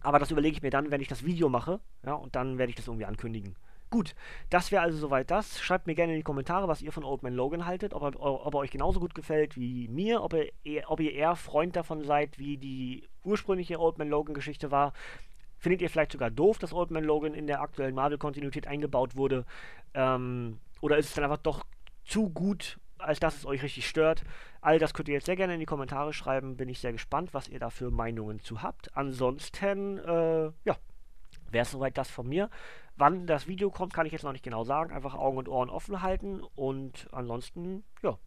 Aber 0.00 0.18
das 0.18 0.30
überlege 0.30 0.56
ich 0.56 0.62
mir 0.62 0.70
dann, 0.70 0.90
wenn 0.90 1.00
ich 1.00 1.08
das 1.08 1.24
Video 1.24 1.48
mache. 1.48 1.80
Ja, 2.04 2.14
und 2.14 2.36
dann 2.36 2.58
werde 2.58 2.70
ich 2.70 2.76
das 2.76 2.86
irgendwie 2.86 3.04
ankündigen. 3.04 3.56
Gut, 3.90 4.14
das 4.50 4.70
wäre 4.70 4.82
also 4.82 4.98
soweit 4.98 5.30
das. 5.30 5.60
Schreibt 5.60 5.86
mir 5.86 5.94
gerne 5.94 6.12
in 6.12 6.18
die 6.18 6.24
Kommentare, 6.24 6.68
was 6.68 6.82
ihr 6.82 6.92
von 6.92 7.04
Old 7.04 7.22
Man 7.22 7.32
Logan 7.32 7.66
haltet, 7.66 7.94
ob 7.94 8.02
er, 8.02 8.20
ob 8.20 8.54
er 8.54 8.58
euch 8.58 8.70
genauso 8.70 9.00
gut 9.00 9.14
gefällt 9.14 9.56
wie 9.56 9.88
mir, 9.88 10.22
ob 10.22 10.34
ihr, 10.34 10.82
ob 10.88 11.00
ihr 11.00 11.12
eher 11.12 11.36
Freund 11.36 11.74
davon 11.74 12.04
seid, 12.04 12.38
wie 12.38 12.58
die 12.58 13.08
ursprüngliche 13.24 13.80
Old 13.80 13.98
Man 13.98 14.10
Logan 14.10 14.34
Geschichte 14.34 14.70
war. 14.70 14.92
Findet 15.58 15.82
ihr 15.82 15.90
vielleicht 15.90 16.12
sogar 16.12 16.30
doof, 16.30 16.58
dass 16.58 16.72
Old 16.72 16.90
Man 16.90 17.04
Logan 17.04 17.34
in 17.34 17.46
der 17.46 17.60
aktuellen 17.60 17.94
Marvel-Kontinuität 17.94 18.66
eingebaut 18.66 19.16
wurde? 19.16 19.44
Ähm, 19.94 20.58
oder 20.80 20.98
ist 20.98 21.08
es 21.08 21.14
dann 21.14 21.24
einfach 21.24 21.38
doch 21.38 21.64
zu 22.04 22.30
gut, 22.30 22.78
als 22.98 23.20
dass 23.20 23.36
es 23.36 23.46
euch 23.46 23.62
richtig 23.62 23.88
stört. 23.88 24.24
All 24.60 24.78
das 24.78 24.94
könnt 24.94 25.08
ihr 25.08 25.14
jetzt 25.14 25.26
sehr 25.26 25.36
gerne 25.36 25.54
in 25.54 25.60
die 25.60 25.66
Kommentare 25.66 26.12
schreiben. 26.12 26.56
Bin 26.56 26.68
ich 26.68 26.80
sehr 26.80 26.92
gespannt, 26.92 27.34
was 27.34 27.48
ihr 27.48 27.60
da 27.60 27.70
für 27.70 27.90
Meinungen 27.90 28.40
zu 28.40 28.62
habt. 28.62 28.96
Ansonsten, 28.96 29.98
äh, 29.98 30.50
ja, 30.64 30.76
wäre 31.50 31.62
es 31.62 31.70
soweit 31.70 31.96
das 31.96 32.10
von 32.10 32.28
mir. 32.28 32.50
Wann 32.96 33.26
das 33.26 33.46
Video 33.46 33.70
kommt, 33.70 33.94
kann 33.94 34.06
ich 34.06 34.12
jetzt 34.12 34.24
noch 34.24 34.32
nicht 34.32 34.44
genau 34.44 34.64
sagen. 34.64 34.92
Einfach 34.92 35.14
Augen 35.14 35.38
und 35.38 35.48
Ohren 35.48 35.70
offen 35.70 36.02
halten. 36.02 36.40
Und 36.40 37.08
ansonsten, 37.12 37.84
ja, 38.02 38.18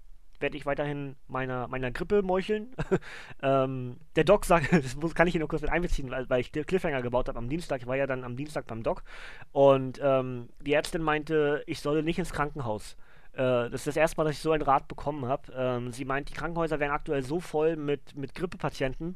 werde 0.41 0.57
ich 0.57 0.65
weiterhin 0.65 1.15
meiner, 1.27 1.67
meiner 1.67 1.91
Grippe 1.91 2.21
meucheln. 2.21 2.75
ähm, 3.41 3.97
der 4.15 4.23
Doc 4.23 4.45
sagt, 4.45 4.71
das 4.83 4.95
muss, 4.95 5.15
kann 5.15 5.27
ich 5.27 5.33
hier 5.33 5.41
noch 5.41 5.47
kurz 5.47 5.61
mit 5.61 5.71
einbeziehen, 5.71 6.09
weil, 6.09 6.29
weil 6.29 6.41
ich 6.41 6.51
Cliffhanger 6.51 7.01
gebaut 7.01 7.27
habe 7.27 7.39
am 7.39 7.49
Dienstag. 7.49 7.81
Ich 7.81 7.87
war 7.87 7.97
ja 7.97 8.07
dann 8.07 8.23
am 8.23 8.35
Dienstag 8.35 8.67
beim 8.67 8.83
Doc. 8.83 9.03
Und 9.51 9.99
ähm, 10.03 10.49
die 10.61 10.73
Ärztin 10.73 11.01
meinte, 11.01 11.63
ich 11.67 11.79
solle 11.79 12.03
nicht 12.03 12.19
ins 12.19 12.33
Krankenhaus. 12.33 12.95
Äh, 13.33 13.69
das 13.69 13.81
ist 13.81 13.87
das 13.87 13.97
erste 13.97 14.17
Mal, 14.17 14.25
dass 14.25 14.35
ich 14.35 14.41
so 14.41 14.51
einen 14.51 14.63
Rat 14.63 14.87
bekommen 14.87 15.25
habe. 15.25 15.51
Ähm, 15.55 15.91
sie 15.91 16.05
meint, 16.05 16.29
die 16.29 16.33
Krankenhäuser 16.33 16.79
wären 16.79 16.91
aktuell 16.91 17.23
so 17.23 17.39
voll 17.39 17.75
mit, 17.75 18.15
mit 18.15 18.35
Grippepatienten, 18.35 19.15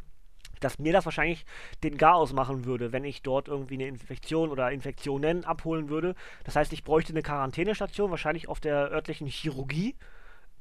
dass 0.60 0.80
mir 0.80 0.94
das 0.94 1.06
wahrscheinlich 1.06 1.46
den 1.84 1.98
Garaus 1.98 2.34
machen 2.34 2.66
würde, 2.66 2.92
wenn 2.92 3.04
ich 3.04 3.22
dort 3.22 3.48
irgendwie 3.48 3.76
eine 3.76 3.88
Infektion 3.88 4.50
oder 4.50 4.72
Infektionen 4.72 5.44
abholen 5.44 5.90
würde. 5.90 6.16
Das 6.44 6.56
heißt, 6.56 6.72
ich 6.74 6.84
bräuchte 6.84 7.14
eine 7.14 7.24
Quarantänestation, 7.24 8.10
wahrscheinlich 8.12 8.48
auf 8.48 8.60
der 8.60 8.92
örtlichen 8.92 9.28
Chirurgie. 9.28 9.96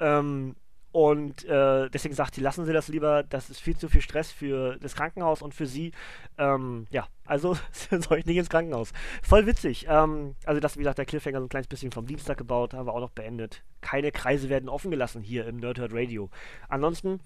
Ähm, 0.01 0.57
und 0.95 1.45
äh, 1.47 1.91
deswegen 1.91 2.15
sagt 2.15 2.37
sie, 2.37 2.41
lassen 2.41 2.67
Sie 2.67 2.73
das 2.73 2.87
lieber, 2.87 3.25
das 3.25 3.51
ist 3.51 3.61
viel 3.61 3.77
zu 3.77 3.89
viel 3.89 4.01
Stress 4.01 4.31
für 4.31 4.77
das 4.79 4.95
Krankenhaus 4.95 5.43
und 5.43 5.53
für 5.53 5.67
Sie. 5.67 5.91
Ähm, 6.39 6.87
ja, 6.89 7.09
also 7.25 7.57
soll 7.91 8.19
ich 8.19 8.27
nicht 8.27 8.37
ins 8.37 8.49
Krankenhaus. 8.49 8.93
Voll 9.21 9.45
witzig. 9.47 9.87
Ähm, 9.89 10.37
also 10.47 10.61
das, 10.61 10.77
wie 10.77 10.83
gesagt, 10.83 10.99
der 10.99 11.05
Cliffhanger 11.05 11.41
so 11.41 11.47
ein 11.47 11.49
kleines 11.49 11.67
bisschen 11.67 11.91
vom 11.91 12.07
Dienstag 12.07 12.39
gebaut, 12.39 12.75
haben 12.75 12.87
wir 12.87 12.95
auch 12.95 13.01
noch 13.01 13.11
beendet. 13.11 13.65
Keine 13.81 14.13
Kreise 14.13 14.49
werden 14.49 14.69
offen 14.69 14.93
gelassen 14.93 15.21
hier 15.21 15.49
im 15.49 15.57
Nerdhurt 15.57 15.93
Radio. 15.93 16.31
Ansonsten 16.69 17.19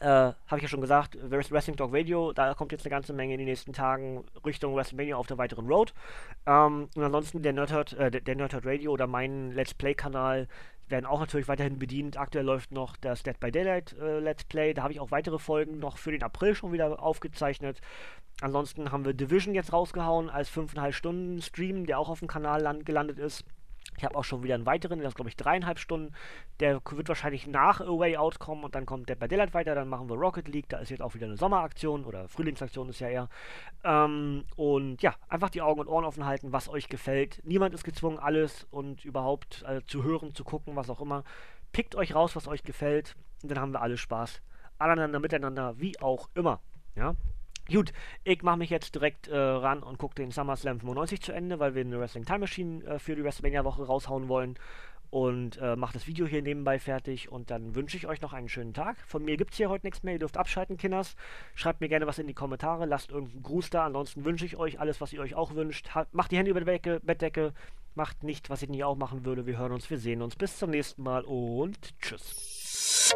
äh, 0.00 0.06
habe 0.06 0.56
ich 0.56 0.62
ja 0.62 0.68
schon 0.68 0.80
gesagt, 0.80 1.18
Wrestling 1.20 1.76
Talk 1.76 1.92
Radio, 1.92 2.32
da 2.32 2.54
kommt 2.54 2.72
jetzt 2.72 2.86
eine 2.86 2.90
ganze 2.90 3.12
Menge 3.12 3.34
in 3.34 3.38
den 3.38 3.46
nächsten 3.48 3.74
Tagen 3.74 4.24
Richtung 4.44 4.74
WrestleMania 4.74 5.16
auf 5.16 5.26
der 5.26 5.36
weiteren 5.36 5.66
Road. 5.66 5.92
Ähm, 6.46 6.88
und 6.96 7.02
ansonsten 7.02 7.42
der 7.42 7.52
Nerdhurt, 7.52 7.92
äh, 7.92 8.10
der 8.10 8.36
Nerdhurt 8.36 8.64
Radio 8.64 8.90
oder 8.90 9.06
mein 9.06 9.52
Let's 9.52 9.74
Play-Kanal 9.74 10.48
werden 10.88 11.06
auch 11.06 11.20
natürlich 11.20 11.48
weiterhin 11.48 11.78
bedient. 11.78 12.16
Aktuell 12.16 12.44
läuft 12.44 12.72
noch 12.72 12.96
das 12.96 13.22
Dead 13.22 13.38
by 13.38 13.50
Daylight 13.50 13.94
äh, 13.98 14.18
Let's 14.18 14.44
Play. 14.44 14.74
Da 14.74 14.82
habe 14.82 14.92
ich 14.92 15.00
auch 15.00 15.10
weitere 15.10 15.38
Folgen 15.38 15.78
noch 15.78 15.96
für 15.96 16.12
den 16.12 16.22
April 16.22 16.54
schon 16.54 16.72
wieder 16.72 17.02
aufgezeichnet. 17.02 17.80
Ansonsten 18.40 18.92
haben 18.92 19.04
wir 19.04 19.14
Division 19.14 19.54
jetzt 19.54 19.72
rausgehauen 19.72 20.28
als 20.28 20.50
5,5 20.50 20.92
Stunden 20.92 21.42
Stream, 21.42 21.86
der 21.86 21.98
auch 21.98 22.08
auf 22.08 22.18
dem 22.18 22.28
Kanal 22.28 22.82
gelandet 22.84 23.18
ist. 23.18 23.44
Ich 23.96 24.04
habe 24.04 24.16
auch 24.16 24.24
schon 24.24 24.42
wieder 24.42 24.54
einen 24.54 24.66
weiteren, 24.66 24.98
der 24.98 25.08
ist 25.08 25.14
glaube 25.14 25.28
ich 25.28 25.36
dreieinhalb 25.36 25.78
Stunden. 25.78 26.14
Der 26.60 26.80
wird 26.90 27.08
wahrscheinlich 27.08 27.46
nach 27.46 27.80
A 27.80 27.86
Way 27.86 28.16
Out 28.16 28.38
kommen 28.38 28.64
und 28.64 28.74
dann 28.74 28.86
kommt 28.86 29.08
der 29.08 29.16
bei 29.16 29.28
Daylight 29.28 29.54
weiter. 29.54 29.74
Dann 29.74 29.88
machen 29.88 30.08
wir 30.08 30.16
Rocket 30.16 30.48
League. 30.48 30.68
Da 30.68 30.78
ist 30.78 30.90
jetzt 30.90 31.02
auch 31.02 31.14
wieder 31.14 31.26
eine 31.26 31.36
Sommeraktion 31.36 32.04
oder 32.04 32.28
Frühlingsaktion 32.28 32.88
ist 32.88 33.00
ja 33.00 33.08
eher. 33.08 33.28
Ähm, 33.84 34.44
und 34.56 35.02
ja, 35.02 35.14
einfach 35.28 35.50
die 35.50 35.62
Augen 35.62 35.80
und 35.80 35.88
Ohren 35.88 36.04
offen 36.04 36.26
halten, 36.26 36.52
was 36.52 36.68
euch 36.68 36.88
gefällt. 36.88 37.40
Niemand 37.44 37.74
ist 37.74 37.84
gezwungen, 37.84 38.18
alles 38.18 38.66
und 38.70 39.04
überhaupt 39.04 39.64
äh, 39.66 39.82
zu 39.86 40.02
hören, 40.02 40.34
zu 40.34 40.44
gucken, 40.44 40.76
was 40.76 40.90
auch 40.90 41.00
immer. 41.00 41.24
Pickt 41.72 41.94
euch 41.94 42.14
raus, 42.14 42.36
was 42.36 42.48
euch 42.48 42.62
gefällt 42.62 43.16
und 43.42 43.50
dann 43.50 43.58
haben 43.58 43.72
wir 43.72 43.82
alle 43.82 43.96
Spaß. 43.96 44.42
Aneinander, 44.78 45.20
miteinander, 45.20 45.78
wie 45.78 45.98
auch 46.00 46.28
immer. 46.34 46.60
Ja, 46.94 47.14
Gut, 47.70 47.92
ich 48.24 48.42
mache 48.42 48.58
mich 48.58 48.70
jetzt 48.70 48.94
direkt 48.94 49.28
äh, 49.28 49.36
ran 49.36 49.82
und 49.82 49.98
gucke 49.98 50.16
den 50.16 50.30
SummerSlam 50.30 50.80
95 50.80 51.22
zu 51.22 51.32
Ende, 51.32 51.58
weil 51.58 51.74
wir 51.74 51.82
eine 51.82 51.98
Wrestling 51.98 52.24
Time 52.24 52.40
Machine 52.40 52.84
äh, 52.84 52.98
für 52.98 53.14
die 53.14 53.22
WrestleMania-Woche 53.22 53.84
raushauen 53.84 54.28
wollen. 54.28 54.58
Und 55.10 55.58
äh, 55.58 55.76
mache 55.76 55.92
das 55.92 56.06
Video 56.06 56.26
hier 56.26 56.40
nebenbei 56.40 56.78
fertig. 56.78 57.30
Und 57.30 57.50
dann 57.50 57.74
wünsche 57.74 57.98
ich 57.98 58.06
euch 58.06 58.22
noch 58.22 58.32
einen 58.32 58.48
schönen 58.48 58.72
Tag. 58.72 58.96
Von 59.06 59.22
mir 59.22 59.36
gibt 59.36 59.50
es 59.50 59.58
hier 59.58 59.68
heute 59.68 59.86
nichts 59.86 60.02
mehr. 60.02 60.14
Ihr 60.14 60.18
dürft 60.18 60.38
abschalten, 60.38 60.78
Kinders. 60.78 61.16
Schreibt 61.54 61.82
mir 61.82 61.88
gerne 61.88 62.06
was 62.06 62.18
in 62.18 62.26
die 62.26 62.32
Kommentare. 62.32 62.86
Lasst 62.86 63.10
irgendeinen 63.10 63.42
Gruß 63.42 63.68
da. 63.68 63.84
Ansonsten 63.84 64.24
wünsche 64.24 64.46
ich 64.46 64.56
euch 64.56 64.80
alles, 64.80 65.02
was 65.02 65.12
ihr 65.12 65.20
euch 65.20 65.34
auch 65.34 65.54
wünscht. 65.54 65.94
Ha 65.94 66.06
macht 66.12 66.32
die 66.32 66.38
Hände 66.38 66.50
über 66.50 66.60
die 66.60 66.66
Becke, 66.66 67.00
Bettdecke. 67.00 67.52
Macht 67.94 68.22
nicht, 68.22 68.48
was 68.48 68.62
ich 68.62 68.70
nicht 68.70 68.84
auch 68.84 68.96
machen 68.96 69.26
würde. 69.26 69.44
Wir 69.44 69.58
hören 69.58 69.72
uns, 69.72 69.90
wir 69.90 69.98
sehen 69.98 70.22
uns. 70.22 70.34
Bis 70.34 70.56
zum 70.56 70.70
nächsten 70.70 71.02
Mal 71.02 71.24
und 71.24 71.78
tschüss. 72.00 73.14